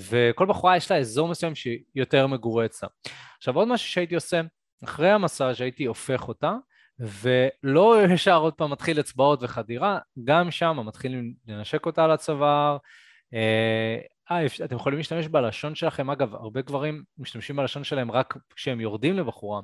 [0.10, 2.90] וכל בחורה יש לה אזור מסוים שהיא יותר מגורה אצלה.
[3.38, 4.42] עכשיו עוד משהו שהייתי עושה,
[4.84, 6.54] אחרי המסאז' הייתי הופך אותה,
[7.00, 12.78] ולא ישר עוד פעם מתחיל אצבעות וחדירה, גם שם מתחילים לנשק אותה על הצוואר.
[13.34, 13.98] אה,
[14.32, 19.18] אה אתם יכולים להשתמש בלשון שלכם, אגב, הרבה גברים משתמשים בלשון שלהם רק כשהם יורדים
[19.18, 19.62] לבחורה,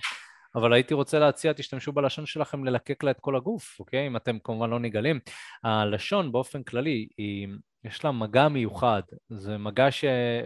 [0.56, 4.08] אבל הייתי רוצה להציע, תשתמשו בלשון שלכם ללקק לה את כל הגוף, אוקיי?
[4.08, 5.20] אם אתם כמובן לא נגלים.
[5.64, 7.48] הלשון באופן כללי היא
[7.86, 10.06] יש לה מגע מיוחד, זה מגע ש...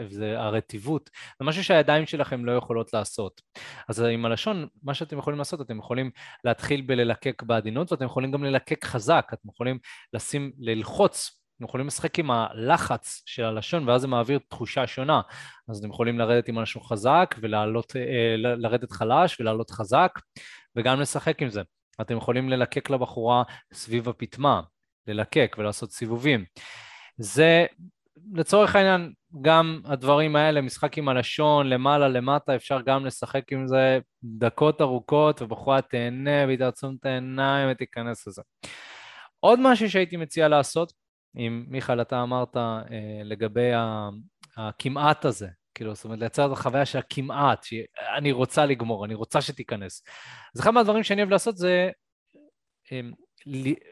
[0.10, 1.10] זה הרטיבות,
[1.40, 3.42] זה משהו שהידיים שלכם לא יכולות לעשות.
[3.90, 6.12] אז עם הלשון, מה שאתם יכולים לעשות, אתם יכולים
[6.44, 9.80] להתחיל בללקק בעדינות, ואתם יכולים גם ללקק חזק, אתם יכולים
[10.14, 15.22] לשים, ללחוץ, אתם יכולים לשחק עם הלחץ של הלשון, ואז זה מעביר תחושה שונה.
[15.70, 20.20] אז אתם יכולים לרדת עם הלשון חזק, ולעלות, אה, לרדת חלש ולעלות חזק,
[20.76, 21.62] וגם לשחק עם זה.
[22.02, 24.62] אתם יכולים ללקק לבחורה סביב הפטמה,
[25.08, 26.46] ללקק ולעשות סיבובים.
[27.18, 27.66] זה
[28.34, 34.00] לצורך העניין, גם הדברים האלה, משחק עם הלשון, למעלה, למטה, אפשר גם לשחק עם זה
[34.24, 38.42] דקות ארוכות, ובחורה תהנה והיא תעצום את העיניים ותיכנס לזה.
[39.40, 40.94] עוד משהו שהייתי מציע לעשות,
[41.38, 42.82] אם מיכאל אתה אמרת אה,
[43.24, 43.72] לגבי
[44.58, 49.42] הכמעט הזה, כאילו, זאת אומרת, לייצר את החוויה של הכמעט, שאני רוצה לגמור, אני רוצה
[49.42, 50.04] שתיכנס.
[50.56, 51.90] אז אחד מהדברים שאני אוהב לעשות זה
[52.92, 53.02] אה,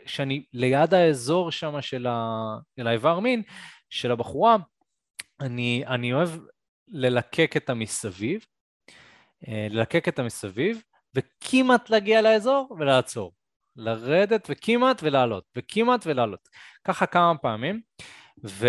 [0.06, 2.08] שאני ליד האזור שם של,
[2.78, 3.44] האיבר מין,
[3.90, 4.58] של הבחורה,
[5.40, 6.30] אני, אני אוהב
[6.88, 8.46] ללקק את המסביב,
[9.48, 10.82] אה, ללקק את המסביב,
[11.16, 13.32] וכמעט להגיע לאזור ולעצור.
[13.76, 16.50] לרדת וכמעט ולעלות, וכמעט ולעלות.
[16.84, 17.82] ככה כמה פעמים.
[18.46, 18.68] ו...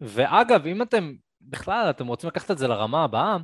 [0.00, 3.36] ואגב, אם אתם, בכלל, אתם רוצים לקחת את זה לרמה הבאה,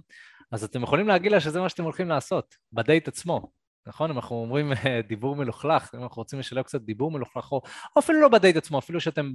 [0.53, 3.60] אז אתם יכולים להגיד לה שזה מה שאתם הולכים לעשות, בדייט עצמו.
[3.91, 4.11] נכון?
[4.11, 7.63] אם אנחנו אומרים אה, דיבור מלוכלך, אם אנחנו רוצים לשלב קצת דיבור מלוכלך, או
[7.99, 9.33] אפילו לא בדייט עצמו, אפילו שאתם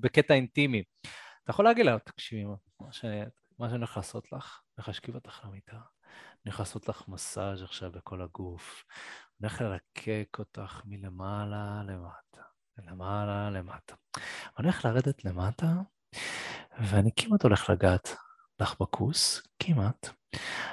[0.00, 0.82] בקטע אינטימי,
[1.44, 2.44] אתה יכול להגיד לה, תקשיבי,
[2.80, 3.24] מה שאני
[3.58, 8.22] הולך לעשות לך, אני הולך להשכיב אותך למיטה, אני הולך לעשות לך מסאז' עכשיו בכל
[8.22, 8.84] הגוף,
[9.40, 12.42] אני הולך ללקק אותך מלמעלה למטה,
[12.78, 13.94] מלמעלה למטה.
[14.58, 15.72] אני הולך לרדת למטה,
[16.80, 18.16] ואני כמעט הולך לגעת
[18.60, 20.08] לך בכוס, כמעט,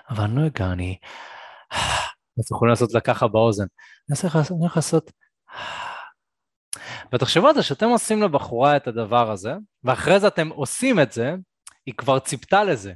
[0.09, 0.97] אבל אני לא אגע, אני...
[2.39, 3.65] אתם יכולים לעשות לה ככה באוזן.
[4.11, 4.19] אני
[4.49, 5.11] הולך לעשות...
[7.13, 11.36] ותחשבו על זה שאתם עושים לבחורה את הדבר הזה, ואחרי זה אתם עושים את זה,
[11.86, 12.93] היא כבר ציפתה לזה.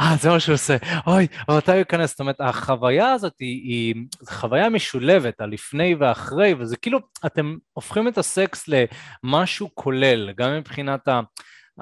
[0.00, 0.76] אה, זה מה שהוא עושה,
[1.06, 2.10] אוי, מתי הוא ייכנס?
[2.10, 3.94] זאת אומרת, החוויה הזאת היא, היא
[4.28, 11.20] חוויה משולבת, הלפני ואחרי, וזה כאילו, אתם הופכים את הסקס למשהו כולל, גם מבחינת ה...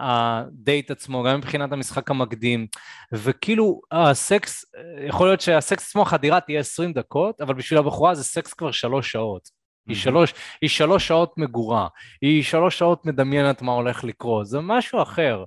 [0.01, 2.67] הדייט עצמו, גם מבחינת המשחק המקדים,
[3.13, 4.65] וכאילו הסקס,
[5.07, 9.13] יכול להיות שהסקס עצמו, החדירה תהיה 20 דקות, אבל בשביל הבחורה זה סקס כבר שלוש
[9.13, 9.59] שעות.
[9.89, 11.89] היא שלוש, היא שלוש שעות מגורה,
[12.23, 15.45] היא שלוש שעות מדמיינת מה הולך לקרות, זה משהו אחר.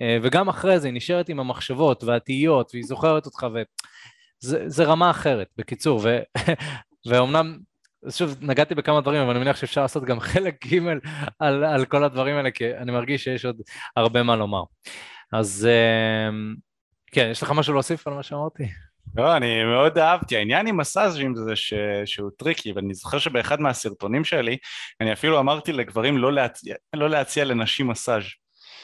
[0.00, 3.46] אה, וגם אחרי זה היא נשארת עם המחשבות והתהיות, והיא זוכרת אותך,
[4.44, 6.00] וזה רמה אחרת, בקיצור.
[6.04, 6.18] ו...
[7.08, 7.58] ואומנם
[8.10, 10.78] שוב, נגעתי בכמה דברים, אבל אני מניח שאפשר לעשות גם חלק ג'
[11.38, 13.56] על, על כל הדברים האלה, כי אני מרגיש שיש עוד
[13.96, 14.62] הרבה מה לומר.
[15.32, 15.68] אז
[16.30, 16.54] אמ,
[17.12, 18.64] כן, יש לך משהו להוסיף על מה שאמרתי?
[19.16, 20.36] לא, אני מאוד אהבתי.
[20.36, 21.74] העניין עם מסאז'ים זה ש...
[22.04, 24.56] שהוא טריקי, ואני זוכר שבאחד מהסרטונים שלי,
[25.00, 28.22] אני אפילו אמרתי לגברים לא להציע, לא להציע לנשים מסאז'.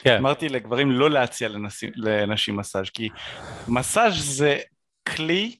[0.03, 0.17] כן.
[0.17, 3.09] אמרתי לגברים לא להציע לנשים, לנשים מסאז', כי
[3.67, 4.59] מסאז' זה
[5.15, 5.55] כלי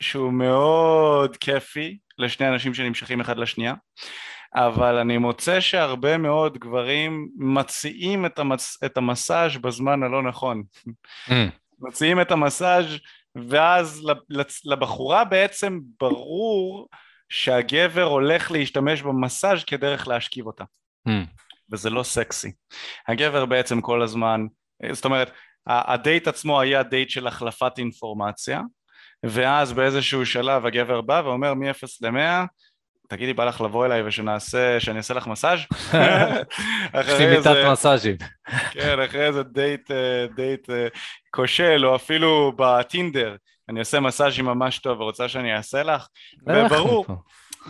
[0.00, 3.74] שהוא מאוד כיפי לשני אנשים שנמשכים אחד לשנייה,
[4.54, 8.78] אבל אני מוצא שהרבה מאוד גברים מציעים את, המס...
[8.84, 10.62] את המסאז' בזמן הלא נכון.
[11.28, 11.32] Mm.
[11.80, 12.86] מציעים את המסאז'
[13.48, 14.02] ואז
[14.64, 16.88] לבחורה בעצם ברור
[17.28, 20.64] שהגבר הולך להשתמש במסאז' כדרך להשכיב אותה.
[21.08, 21.12] אממ.
[21.72, 22.52] וזה לא סקסי.
[23.08, 24.46] הגבר בעצם כל הזמן,
[24.92, 25.30] זאת אומרת,
[25.66, 28.60] הדייט עצמו היה דייט של החלפת אינפורמציה,
[29.28, 32.46] ואז באיזשהו שלב הגבר בא ואומר מ-0 ל-100
[33.08, 35.58] תגידי בא לך לבוא אליי ושנעשה, שאני אעשה לך מסאז'?
[37.00, 38.16] יש לי מיטת מסאז'ים.
[38.70, 40.88] כן, אחרי איזה דייט, אה, דייט אה,
[41.30, 43.36] כושל, או אפילו בטינדר,
[43.68, 46.06] אני עושה מסאז'ים ממש טוב ורוצה שאני אעשה לך,
[46.46, 47.06] וברור,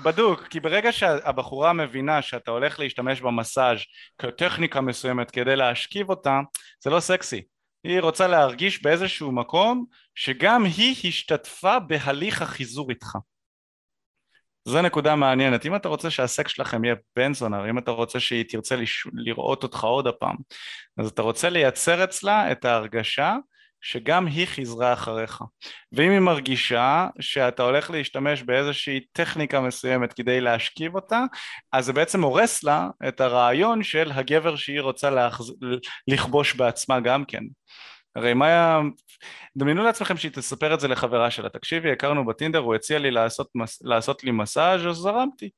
[0.03, 3.79] בדוק, כי ברגע שהבחורה מבינה שאתה הולך להשתמש במסאז'
[4.19, 6.41] כטכניקה מסוימת כדי להשכיב אותה,
[6.81, 7.43] זה לא סקסי.
[7.85, 13.17] היא רוצה להרגיש באיזשהו מקום שגם היא השתתפה בהליך החיזור איתך.
[14.69, 15.67] זו נקודה מעניינת.
[15.67, 18.77] אם אתה רוצה שהסקס שלכם יהיה בן זונה, אם אתה רוצה שהיא תרצה.
[19.13, 20.37] לראות אותך עוד הפעם,
[20.97, 23.37] אז אתה רוצה לייצר אצלה את ההרגשה
[23.85, 25.43] שגם היא חיזרה אחריך.
[25.93, 31.25] ואם היא מרגישה שאתה הולך להשתמש באיזושהי טכניקה מסוימת כדי להשכיב אותה,
[31.73, 35.53] אז זה בעצם הורס לה את הרעיון של הגבר שהיא רוצה להחז...
[36.09, 37.43] לכבוש בעצמה גם כן.
[38.17, 38.81] הרי מה היה...
[39.57, 43.49] דמיינו לעצמכם שהיא תספר את זה לחברה שלה, תקשיבי, הכרנו בטינדר, הוא הציע לי לעשות,
[43.55, 43.83] מס...
[43.83, 45.51] לעשות לי מסאז' אז זרמתי.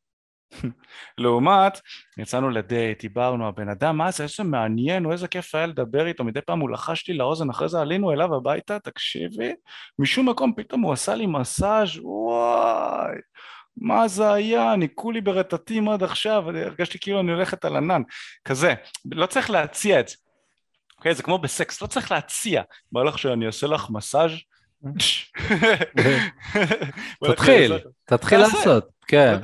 [1.18, 1.80] לעומת,
[2.18, 6.24] יצאנו לדייט, דיברנו, הבן אדם, מה זה, איזה מעניין, או איזה כיף היה לדבר איתו,
[6.24, 9.52] מדי פעם הוא לחש לי לאוזן, אחרי זה עלינו אליו הביתה, תקשיבי,
[9.98, 13.14] משום מקום פתאום הוא עשה לי מסאז', וואי,
[13.76, 18.02] מה זה היה, אני כולי ברטטים עד עכשיו, הרגשתי כאילו אני הולכת על ענן,
[18.44, 18.74] כזה,
[19.12, 20.16] לא צריך להציע את זה.
[20.98, 21.14] אוקיי?
[21.14, 22.62] זה כמו בסקס, לא צריך להציע.
[22.92, 24.30] בא לך שאני אעשה לך מסאז'
[27.24, 29.36] תתחיל, תתחיל לעשות, כן.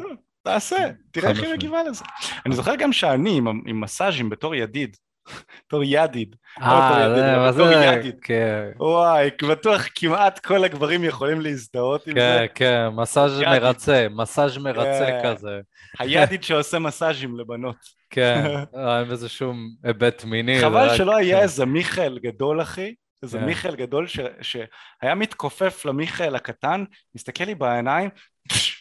[0.42, 0.76] תעשה,
[1.10, 2.04] תראה איך היא מגיבה לזה.
[2.46, 4.96] אני זוכר גם שאני עם מסאז'ים בתור ידיד,
[5.66, 6.36] בתור ידיד.
[6.62, 8.00] אה, מה זה?
[8.22, 8.70] כן.
[8.76, 12.20] וואי, בטוח כמעט כל הגברים יכולים להזדהות עם זה.
[12.20, 15.20] כן, כן, מסאז' מרצה, מסאז' מרצה כן.
[15.24, 15.60] כזה.
[15.98, 17.76] הידיד שעושה מסאז'ים לבנות.
[18.10, 18.44] כן,
[18.76, 20.60] אה, אין בזה שום היבט מיני.
[20.60, 21.42] חבל שלא היה כן.
[21.42, 22.94] איזה מיכאל גדול, אחי.
[23.22, 23.44] איזה כן.
[23.44, 24.06] מיכאל גדול
[24.40, 26.84] שהיה מתכופף למיכאל הקטן,
[27.14, 28.10] מסתכל לי בעיניים,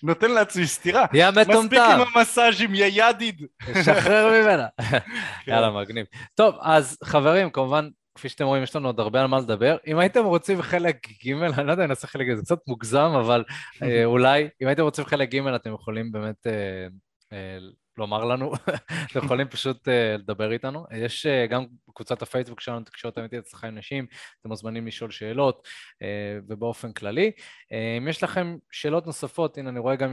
[0.03, 1.05] נותן לעצמי סטירה.
[1.13, 1.59] יא מטומטם.
[1.59, 3.41] מספיק עם המסאז'ים, יא ידיד.
[3.85, 4.67] שחרר ממנה.
[4.89, 4.97] כן.
[5.51, 6.05] יאללה, מגניב.
[6.35, 9.77] טוב, אז חברים, כמובן, כפי שאתם רואים, יש לנו עוד הרבה על מה לדבר.
[9.87, 13.11] אם הייתם רוצים חלק ג', אני לא יודע, אני אעשה חלק ג', זה קצת מוגזם,
[13.19, 13.43] אבל
[13.83, 16.87] אה, אולי, אם הייתם רוצים חלק ג', אתם יכולים באמת אה,
[17.33, 17.57] אה,
[17.97, 18.53] לומר לנו,
[19.11, 20.85] אתם יכולים פשוט uh, לדבר איתנו.
[20.91, 24.05] יש uh, גם בקבוצת הפייסבוק שלנו, תקשורת אמיתית אצלך עם נשים,
[24.41, 26.05] אתם מוזמנים לשאול שאלות, uh,
[26.47, 27.31] ובאופן כללי.
[27.97, 30.11] אם יש לכם שאלות נוספות, הנה אני רואה גם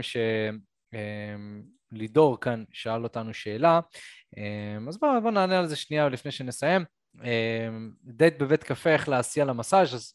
[1.91, 3.79] שלידור uh, כאן שאל אותנו שאלה,
[4.87, 6.85] אז בואו בוא נענה על זה שנייה לפני שנסיים.
[8.03, 10.13] דייט בבית קפה, איך להסיע למסאז', אז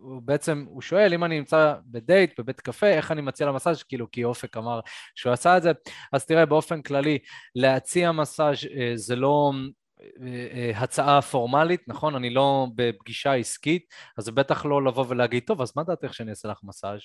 [0.00, 4.10] הוא בעצם, הוא שואל אם אני נמצא בדייט, בבית קפה, איך אני מציע למסאז', כאילו
[4.10, 4.80] כי אופק אמר
[5.14, 5.72] שהוא עשה את זה.
[6.12, 7.18] אז תראה, באופן כללי,
[7.54, 9.52] להציע מסאז' אה, זה לא
[10.00, 12.14] אה, אה, הצעה פורמלית, נכון?
[12.14, 13.84] אני לא בפגישה עסקית,
[14.18, 17.00] אז זה בטח לא לבוא ולהגיד, טוב, אז מה דעתך שאני אעשה לך מסאז'?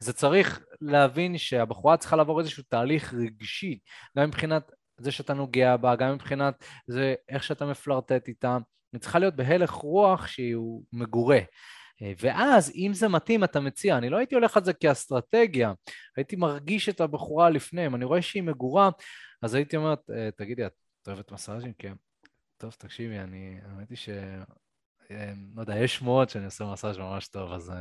[0.00, 3.78] זה צריך להבין שהבחורה צריכה לעבור איזשהו תהליך רגשי,
[4.18, 8.58] גם מבחינת זה שאתה נוגע בה, גם מבחינת זה איך שאתה מפלרטט איתה.
[8.92, 11.38] היא צריכה להיות בהלך רוח שהוא מגורה.
[12.02, 13.98] אה, ואז, אם זה מתאים, אתה מציע.
[13.98, 15.72] אני לא הייתי הולך על זה כאסטרטגיה,
[16.16, 17.86] הייתי מרגיש את הבחורה לפני.
[17.86, 18.90] אם אני רואה שהיא מגורה,
[19.42, 20.72] אז הייתי אומרת, אה, תגידי, את
[21.08, 21.72] אוהבת מסאז'ים?
[21.78, 21.92] כן.
[22.56, 23.58] טוב, תקשיבי, אני...
[23.64, 24.08] האמת היא ש...
[25.10, 27.72] אה, לא יודע, יש שמועות שאני עושה מסאז' ממש טוב, אז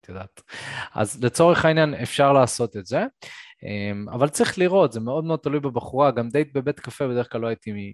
[0.00, 0.42] את יודעת.
[0.94, 3.04] אז לצורך העניין אפשר לעשות את זה,
[4.12, 6.10] אבל צריך לראות, זה מאוד מאוד תלוי בבחורה.
[6.10, 7.92] גם דייט בבית קפה בדרך כלל לא הייתי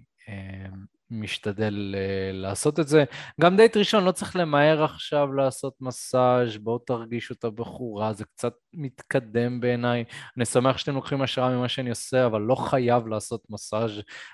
[1.11, 3.03] משתדל uh, לעשות את זה.
[3.41, 8.53] גם דייט ראשון, לא צריך למהר עכשיו לעשות מסאז', בואו תרגישו את הבחורה, זה קצת
[8.73, 10.03] מתקדם בעיניי.
[10.37, 13.91] אני שמח שאתם לוקחים השראה ממה שאני עושה, אבל לא חייב לעשות מסאז'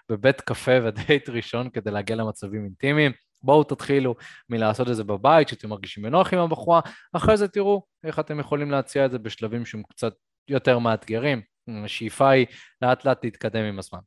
[0.09, 3.11] בבית קפה ודייט ראשון כדי להגיע למצבים אינטימיים.
[3.43, 4.15] בואו תתחילו
[4.49, 6.81] מלעשות את זה בבית, שאתם מרגישים בנוח עם הבחורה,
[7.13, 10.13] אחרי זה תראו איך אתם יכולים להציע את זה בשלבים שהם קצת
[10.47, 11.41] יותר מאתגרים.
[11.85, 12.45] השאיפה היא
[12.81, 13.99] לאט לאט להתקדם עם הזמן.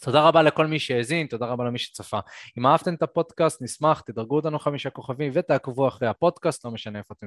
[0.00, 2.18] תודה רבה לכל מי שהאזין, תודה רבה למי שצפה.
[2.58, 7.14] אם אהבתם את הפודקאסט, נשמח, תדרגו אותנו חמישה כוכבים ותעקבו אחרי הפודקאסט, לא משנה איפה
[7.18, 7.26] אתם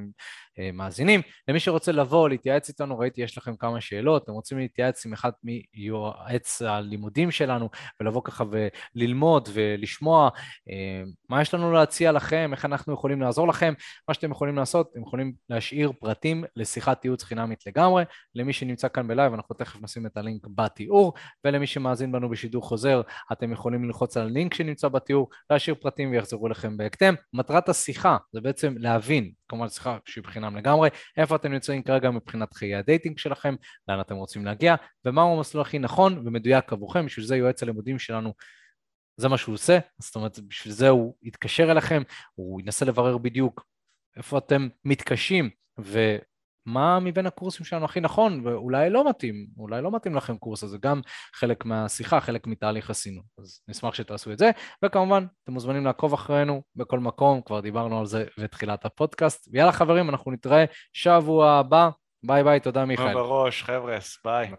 [0.59, 1.21] אה, מאזינים.
[1.47, 5.31] למי שרוצה לבוא, להתייעץ איתנו, ראיתי יש לכם כמה שאלות, אתם רוצים להתייעץ עם אחד
[5.43, 10.29] מיועץ הלימודים שלנו, ולבוא ככה וללמוד ולשמוע
[10.69, 13.73] אה, מה יש לנו להציע לכם, איך אנחנו יכולים לעזור לכם,
[14.07, 18.03] מה שאתם יכולים לעשות, אתם יכולים להשאיר פרטים לשיחת ייעוץ חינמית לגמרי.
[18.35, 21.13] למי שנמצא כאן בלייב, אנחנו תכף נשים את הלינק בתיאור,
[21.45, 21.67] ולמי
[22.43, 27.15] בשידור חוזר, אתם יכולים ללחוץ על הלינק שנמצא בתיאור, להשאיר פרטים ויחזרו לכם בהקדם.
[27.33, 32.53] מטרת השיחה זה בעצם להבין, כמובן שיחה שהיא בחינם לגמרי, איפה אתם נמצאים כרגע מבחינת
[32.53, 33.55] חיי ה dating שלכם,
[33.87, 34.75] לאן אתם רוצים להגיע,
[35.05, 38.33] ומהו המסלול הכי נכון ומדויק עבורכם, בשביל זה יועץ הלימודים שלנו
[39.17, 42.01] זה מה שהוא עושה, זאת אומרת, בשביל זה הוא יתקשר אליכם,
[42.35, 43.65] הוא ינסה לברר בדיוק
[44.17, 46.17] איפה אתם מתקשים, ו...
[46.65, 50.69] מה מבין הקורסים שלנו הכי נכון, ואולי לא מתאים, אולי לא מתאים לכם קורס, אז
[50.69, 51.01] זה גם
[51.35, 53.23] חלק מהשיחה, חלק מתהליך הסינון.
[53.39, 54.51] אז נשמח שתעשו את זה,
[54.85, 59.49] וכמובן, אתם מוזמנים לעקוב אחרינו בכל מקום, כבר דיברנו על זה בתחילת הפודקאסט.
[59.51, 61.89] ויאללה חברים, אנחנו נתראה שבוע הבא.
[62.25, 63.13] ביי ביי, תודה מיכאל.
[63.13, 64.51] בראש, חבר'ה, ביי.